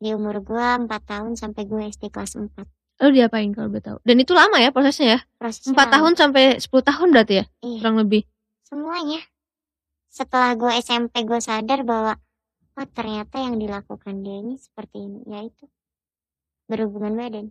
Di 0.00 0.16
umur 0.16 0.40
gue 0.40 0.88
4 0.88 0.88
tahun 0.88 1.36
sampai 1.36 1.68
gue 1.68 1.84
SD 1.92 2.08
kelas 2.08 2.40
4 2.40 2.83
Lo 3.02 3.10
diapain 3.10 3.50
kalau 3.50 3.68
boleh 3.68 3.82
tahu? 3.82 3.98
Dan 4.02 4.16
itu 4.18 4.32
lama 4.32 4.54
ya 4.56 4.70
prosesnya 4.70 5.08
ya? 5.08 5.20
prosesnya 5.34 5.74
4 5.74 5.78
lama. 5.78 5.92
tahun 5.98 6.12
sampai 6.14 6.44
10 6.58 6.70
tahun 6.70 7.08
berarti 7.10 7.34
ya? 7.34 7.44
iya, 7.60 7.78
Kurang 7.82 7.96
lebih. 7.98 8.22
semuanya 8.62 9.20
setelah 10.08 10.54
gue 10.54 10.70
SMP 10.78 11.22
gue 11.22 11.38
sadar 11.38 11.82
bahwa 11.82 12.14
oh 12.74 12.86
ternyata 12.88 13.38
yang 13.38 13.58
dilakukan 13.58 14.22
dia 14.22 14.38
ini 14.38 14.54
seperti 14.56 15.02
ini 15.02 15.26
yaitu 15.26 15.66
berhubungan 16.66 17.14
badan 17.14 17.46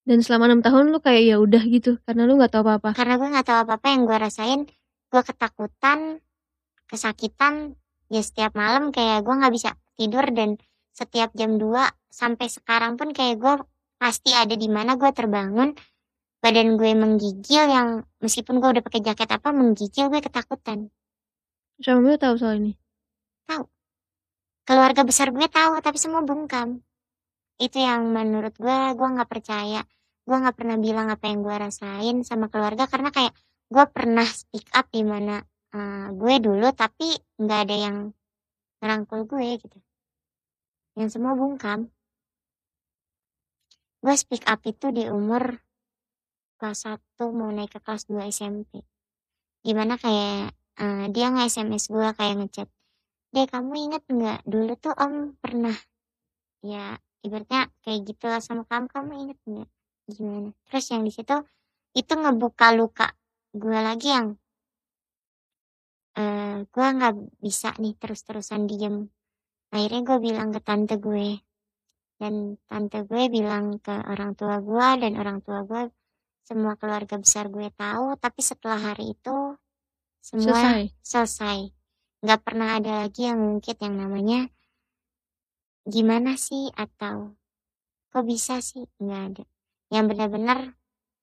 Dan 0.00 0.22
selama 0.22 0.50
6 0.50 0.62
tahun 0.64 0.84
lu 0.90 0.98
kayak 0.98 1.22
ya 1.24 1.36
udah 1.38 1.62
gitu 1.66 1.98
karena 2.02 2.24
lu 2.24 2.34
nggak 2.34 2.50
tahu 2.50 2.62
apa-apa. 2.62 2.90
karena 2.94 3.14
gue 3.14 3.28
nggak 3.30 3.46
tahu 3.46 3.58
apa-apa 3.62 3.86
yang 3.90 4.02
gue 4.06 4.16
rasain 4.16 4.60
gue 5.10 5.22
ketakutan 5.22 5.98
kesakitan 6.86 7.74
ya 8.06 8.22
setiap 8.22 8.54
malam 8.54 8.90
kayak 8.90 9.22
gue 9.22 9.34
nggak 9.34 9.54
bisa 9.54 9.70
tidur 9.94 10.24
dan 10.30 10.58
setiap 10.90 11.30
jam 11.34 11.58
2 11.58 11.74
sampai 12.10 12.46
sekarang 12.46 12.94
pun 12.94 13.10
kayak 13.10 13.38
gue 13.38 13.54
pasti 14.00 14.32
ada 14.32 14.56
di 14.56 14.66
mana 14.72 14.96
gue 14.96 15.12
terbangun. 15.12 15.76
Badan 16.40 16.80
gue 16.80 16.96
menggigil 16.96 17.68
yang 17.68 17.88
meskipun 18.24 18.64
gue 18.64 18.80
udah 18.80 18.84
pakai 18.84 19.04
jaket 19.04 19.28
apa 19.28 19.52
menggigil 19.52 20.08
gue 20.08 20.24
ketakutan. 20.24 20.88
Suami 21.84 22.08
lu 22.08 22.16
tahu 22.16 22.34
soal 22.40 22.64
ini. 22.64 22.72
Keluarga 24.70 25.02
besar 25.02 25.34
gue 25.34 25.48
tahu 25.50 25.82
tapi 25.82 25.98
semua 25.98 26.22
bungkam. 26.22 26.80
Itu 27.60 27.82
yang 27.82 28.08
menurut 28.14 28.56
gue 28.56 28.78
gue 28.96 29.08
nggak 29.18 29.26
percaya. 29.26 29.84
Gue 30.24 30.36
nggak 30.38 30.56
pernah 30.56 30.78
bilang 30.78 31.12
apa 31.12 31.26
yang 31.26 31.44
gue 31.44 31.56
rasain 31.58 32.16
sama 32.24 32.46
keluarga 32.46 32.86
karena 32.86 33.10
kayak 33.10 33.34
gue 33.66 33.84
pernah 33.90 34.24
speak 34.24 34.70
up 34.72 34.86
di 34.94 35.02
mana 35.02 35.42
uh, 35.74 36.14
gue 36.14 36.34
dulu 36.38 36.70
tapi 36.70 37.18
nggak 37.36 37.60
ada 37.66 37.76
yang 37.76 37.96
ngerangkul 38.78 39.26
gue 39.26 39.58
gitu. 39.58 39.78
Yang 40.96 41.18
semua 41.18 41.34
bungkam 41.34 41.90
gue 44.00 44.14
speak 44.16 44.44
up 44.48 44.60
itu 44.64 44.92
di 44.92 45.08
umur 45.08 45.60
kelas 46.60 46.88
1 46.88 47.00
mau 47.36 47.48
naik 47.52 47.76
ke 47.76 47.80
kelas 47.80 48.08
2 48.08 48.28
SMP 48.32 48.84
gimana 49.60 50.00
kayak 50.00 50.56
uh, 50.80 51.06
dia 51.12 51.28
nge 51.32 51.52
SMS 51.52 51.92
gue 51.92 52.08
kayak 52.16 52.36
ngechat 52.40 52.68
deh 53.30 53.46
kamu 53.46 53.72
inget 53.78 54.02
nggak 54.10 54.42
dulu 54.42 54.74
tuh 54.74 54.94
om 54.98 55.38
pernah? 55.38 55.74
Ya 56.66 56.98
ibaratnya 57.22 57.70
kayak 57.86 58.10
gitu 58.10 58.26
lah 58.26 58.42
sama 58.42 58.66
kamu 58.66 58.90
kamu 58.90 59.10
inget 59.22 59.38
nggak? 59.46 59.70
Gimana? 60.10 60.50
Terus 60.66 60.84
yang 60.90 61.02
di 61.06 61.12
situ 61.14 61.36
itu 61.94 62.12
ngebuka 62.14 62.74
luka 62.74 63.14
gue 63.54 63.78
lagi 63.78 64.08
yang 64.10 64.28
uh, 66.18 66.66
gue 66.66 66.86
nggak 66.90 67.14
bisa 67.38 67.70
nih 67.78 67.94
terus-terusan 68.02 68.66
diem. 68.66 69.06
Akhirnya 69.70 70.02
gue 70.02 70.18
bilang 70.18 70.50
ke 70.50 70.58
tante 70.58 70.98
gue 70.98 71.38
dan 72.20 72.60
tante 72.68 73.08
gue 73.08 73.32
bilang 73.32 73.80
ke 73.80 73.96
orang 74.04 74.36
tua 74.36 74.60
gue 74.60 74.88
dan 75.00 75.16
orang 75.16 75.40
tua 75.40 75.64
gue 75.64 75.88
semua 76.44 76.76
keluarga 76.76 77.16
besar 77.16 77.48
gue 77.48 77.72
tahu 77.72 78.20
tapi 78.20 78.44
setelah 78.44 78.76
hari 78.76 79.16
itu 79.16 79.56
semua 80.20 80.52
selesai? 80.52 80.82
selesai. 81.00 81.58
Nggak 82.20 82.40
pernah 82.44 82.76
ada 82.76 82.92
lagi 83.08 83.24
yang 83.24 83.40
ngungkit 83.40 83.80
yang 83.80 83.96
namanya 83.96 84.52
gimana 85.88 86.36
sih? 86.36 86.68
atau 86.76 87.40
kok 88.12 88.24
bisa 88.28 88.60
sih? 88.60 88.84
Nggak 89.00 89.22
ada. 89.32 89.44
Yang 89.88 90.04
benar-benar 90.12 90.58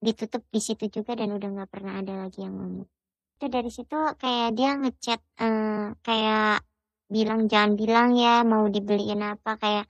ditutup 0.01 0.41
di 0.49 0.57
situ 0.57 0.89
juga 0.89 1.13
dan 1.13 1.29
udah 1.29 1.49
nggak 1.61 1.69
pernah 1.69 2.01
ada 2.01 2.25
lagi 2.25 2.41
yang 2.41 2.57
ngomong. 2.57 2.89
Itu 3.37 3.45
dari 3.53 3.69
situ 3.69 3.97
kayak 4.17 4.49
dia 4.57 4.73
ngechat 4.81 5.21
uh, 5.45 5.93
kayak 6.01 6.65
bilang 7.07 7.45
jangan 7.45 7.77
bilang 7.77 8.17
ya 8.17 8.41
mau 8.41 8.65
dibeliin 8.67 9.21
apa 9.23 9.55
kayak 9.61 9.85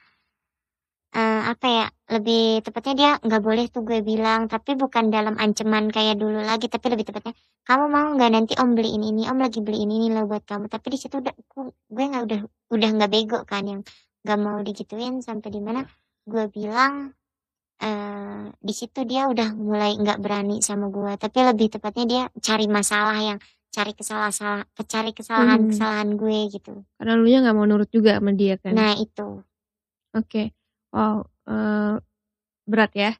uh, 1.37 1.53
apa 1.53 1.67
ya 1.69 1.85
lebih 2.17 2.65
tepatnya 2.65 2.93
dia 2.97 3.11
nggak 3.21 3.41
boleh 3.45 3.65
tuh 3.69 3.85
gue 3.85 3.99
bilang 4.01 4.49
tapi 4.49 4.73
bukan 4.73 5.13
dalam 5.13 5.37
ancaman 5.37 5.93
kayak 5.93 6.17
dulu 6.17 6.41
lagi 6.41 6.65
tapi 6.65 6.89
lebih 6.89 7.05
tepatnya 7.05 7.37
kamu 7.67 7.85
mau 7.91 8.07
nggak 8.15 8.31
nanti 8.31 8.53
om 8.63 8.73
beliin 8.73 9.03
ini 9.03 9.27
om 9.27 9.37
lagi 9.37 9.59
beliin 9.59 9.91
ini 9.91 10.07
loh 10.15 10.23
buat 10.23 10.47
kamu. 10.47 10.71
Tapi 10.71 10.87
di 10.87 10.97
situ 10.97 11.19
udah 11.19 11.35
gue 11.91 12.03
nggak 12.07 12.23
udah 12.23 12.39
udah 12.71 12.89
nggak 12.95 13.11
bego 13.11 13.43
kan 13.43 13.67
yang 13.67 13.81
nggak 14.23 14.39
mau 14.39 14.57
digituin 14.63 15.19
sampai 15.19 15.51
di 15.51 15.59
mana 15.59 15.83
gue 16.23 16.47
bilang 16.47 17.11
uh, 17.83 18.43
di 18.55 18.73
situ 18.73 19.03
dia 19.03 19.27
udah 19.27 19.51
mulai 19.53 19.99
nggak 19.99 20.17
berani 20.23 20.63
sama 20.63 20.87
gue. 20.87 21.11
Tapi 21.19 21.37
lebih 21.43 21.67
tepatnya 21.75 22.05
dia 22.07 22.23
cari 22.39 22.65
masalah 22.71 23.19
yang 23.19 23.39
cari 23.67 23.91
kesalahan 23.93 24.63
cari 24.87 25.11
kesalahan 25.11 25.59
Hmm. 25.67 25.69
kesalahan 25.69 26.09
gue 26.15 26.37
gitu. 26.49 26.73
Karena 26.95 27.13
lu 27.19 27.27
nya 27.27 27.43
nggak 27.43 27.55
mau 27.55 27.67
nurut 27.67 27.91
juga 27.91 28.17
sama 28.17 28.31
dia 28.31 28.55
kan? 28.55 28.73
Nah 28.73 28.95
itu. 28.95 29.43
Oke, 30.15 30.55
wow, 30.97 31.17
eh, 31.45 31.93
berat 32.65 32.91
ya. 32.97 33.11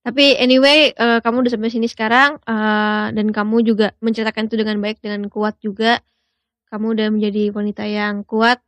Tapi 0.00 0.36
anyway, 0.36 0.92
eh, 0.92 1.18
kamu 1.20 1.44
udah 1.44 1.52
sampai 1.52 1.72
sini 1.72 1.88
sekarang 1.88 2.36
eh, 2.40 3.06
dan 3.16 3.26
kamu 3.32 3.64
juga 3.64 3.96
menceritakan 4.04 4.48
itu 4.48 4.56
dengan 4.60 4.76
baik 4.80 5.00
dengan 5.00 5.28
kuat 5.32 5.56
juga. 5.60 6.00
Kamu 6.68 6.92
udah 6.92 7.08
menjadi 7.08 7.50
wanita 7.50 7.84
yang 7.88 8.22
kuat. 8.28 8.60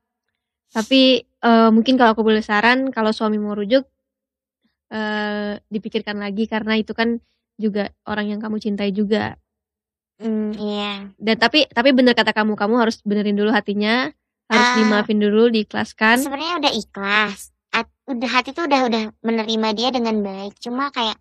Tapi 0.73 1.21
eh, 1.25 1.71
mungkin 1.71 2.01
kalau 2.01 2.17
aku 2.17 2.25
boleh 2.25 2.41
saran, 2.41 2.89
kalau 2.89 3.13
suami 3.13 3.37
mau 3.37 3.53
rujuk, 3.53 3.85
eh, 4.93 5.61
dipikirkan 5.69 6.17
lagi 6.17 6.49
karena 6.49 6.77
itu 6.81 6.93
kan 6.97 7.21
juga 7.61 7.93
orang 8.09 8.33
yang 8.33 8.41
kamu 8.41 8.57
cintai 8.59 8.91
juga. 8.93 9.37
Hmm, 10.21 10.53
iya. 10.57 11.09
Dan 11.21 11.37
tapi 11.37 11.69
tapi 11.69 11.93
bener 11.93 12.17
kata 12.17 12.33
kamu, 12.33 12.57
kamu 12.57 12.75
harus 12.81 13.01
benerin 13.05 13.37
dulu 13.37 13.51
hatinya, 13.53 14.09
harus 14.49 14.69
Ah. 14.73 14.77
dimaafin 14.79 15.19
dulu, 15.21 15.49
diikhlaskan. 15.53 16.21
Sebenarnya 16.21 16.61
udah 16.63 16.73
ikhlas. 16.73 17.52
Udah 18.09 18.31
hati 18.31 18.51
tuh 18.51 18.67
udah 18.67 18.91
udah 18.91 19.03
menerima 19.23 19.69
dia 19.79 19.89
dengan 19.95 20.19
baik. 20.21 20.59
Cuma 20.59 20.91
kayak 20.91 21.17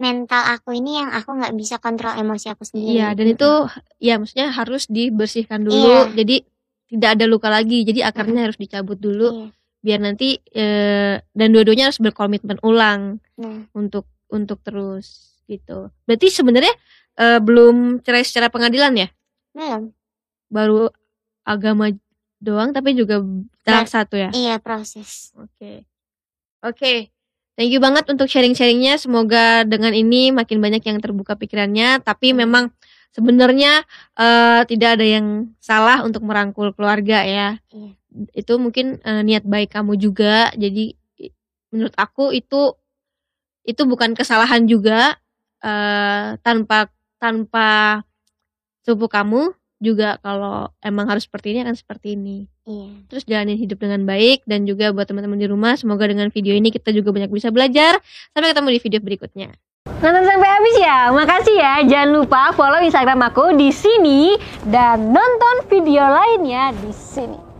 mental 0.00 0.42
aku 0.58 0.74
ini 0.74 0.98
yang 0.98 1.10
aku 1.14 1.30
nggak 1.38 1.54
bisa 1.54 1.78
kontrol 1.78 2.16
emosi 2.16 2.50
aku 2.50 2.66
sendiri. 2.66 2.98
Iya, 2.98 3.08
dan 3.14 3.26
itu 3.30 3.50
ya 4.02 4.18
maksudnya 4.18 4.50
harus 4.50 4.90
dibersihkan 4.90 5.62
dulu. 5.62 5.76
Iya. 5.76 6.00
Jadi 6.24 6.36
tidak 6.90 7.10
ada 7.20 7.24
luka 7.30 7.48
lagi. 7.52 7.84
Jadi 7.86 8.00
akarnya 8.02 8.50
harus 8.50 8.58
dicabut 8.58 8.98
dulu 8.98 9.30
Iya. 9.30 9.48
biar 9.84 10.00
nanti 10.00 10.40
eh, 10.50 11.20
dan 11.20 11.48
dua-duanya 11.52 11.92
harus 11.92 12.00
berkomitmen 12.00 12.56
ulang 12.64 13.20
Nah, 13.36 13.68
untuk 13.76 14.08
untuk 14.32 14.64
terus 14.64 15.36
gitu. 15.44 15.92
Berarti 16.08 16.26
sebenarnya 16.32 16.74
eh, 17.20 17.38
belum 17.38 18.00
cerai 18.02 18.24
secara 18.24 18.48
pengadilan 18.50 18.96
ya? 18.96 19.08
belum. 19.54 19.92
Baru 20.50 20.90
agama 21.44 21.92
doang 22.44 22.70
tapi 22.76 22.92
juga 22.92 23.24
tahap 23.64 23.88
satu 23.88 24.20
ya. 24.20 24.28
Iya 24.30 24.60
proses. 24.60 25.32
Oke. 25.34 25.88
Oke. 26.60 27.08
Thank 27.54 27.70
you 27.70 27.78
banget 27.78 28.04
untuk 28.10 28.26
sharing-sharingnya. 28.26 28.98
Semoga 28.98 29.62
dengan 29.64 29.94
ini 29.94 30.34
makin 30.34 30.58
banyak 30.58 30.82
yang 30.84 30.98
terbuka 30.98 31.38
pikirannya. 31.38 32.02
Tapi 32.02 32.34
Hmm. 32.34 32.44
memang 32.44 32.64
sebenarnya 33.14 33.86
eh, 34.18 34.62
tidak 34.68 35.00
ada 35.00 35.06
yang 35.06 35.54
salah 35.62 36.02
untuk 36.02 36.26
merangkul 36.26 36.74
keluarga 36.74 37.22
ya. 37.24 37.48
Iya. 37.70 37.90
Itu 38.34 38.58
mungkin 38.58 38.98
eh, 39.00 39.22
niat 39.22 39.46
baik 39.46 39.72
kamu 39.72 39.96
juga. 39.96 40.50
Jadi 40.58 40.98
menurut 41.70 41.94
aku 41.96 42.30
itu 42.34 42.74
itu 43.64 43.82
bukan 43.88 44.12
kesalahan 44.18 44.66
juga 44.68 45.16
eh, 45.64 46.36
tanpa 46.42 46.90
tanpa 47.22 48.02
tubuh 48.84 49.08
kamu 49.08 49.54
juga 49.84 50.16
kalau 50.24 50.72
emang 50.80 51.04
harus 51.04 51.28
seperti 51.28 51.52
ini 51.52 51.60
akan 51.62 51.76
seperti 51.76 52.16
ini 52.16 52.48
Iya. 52.64 52.88
terus 53.12 53.28
jalanin 53.28 53.60
hidup 53.60 53.76
dengan 53.76 54.08
baik 54.08 54.40
dan 54.48 54.64
juga 54.64 54.88
buat 54.96 55.04
teman-teman 55.04 55.36
di 55.36 55.44
rumah 55.44 55.76
semoga 55.76 56.08
dengan 56.08 56.32
video 56.32 56.56
ini 56.56 56.72
kita 56.72 56.96
juga 56.96 57.12
banyak 57.12 57.28
bisa 57.28 57.52
belajar 57.52 58.00
sampai 58.32 58.56
ketemu 58.56 58.68
di 58.72 58.80
video 58.80 59.00
berikutnya 59.04 59.50
Nonton 59.84 60.24
sampai 60.24 60.48
habis 60.48 60.76
ya, 60.80 61.12
makasih 61.12 61.56
ya. 61.60 61.74
Jangan 61.84 62.10
lupa 62.12 62.52
follow 62.56 62.80
Instagram 62.80 63.20
aku 63.24 63.52
di 63.56 63.68
sini 63.68 64.36
dan 64.68 65.12
nonton 65.12 65.64
video 65.68 66.04
lainnya 66.04 66.72
di 66.76 66.92
sini. 66.92 67.53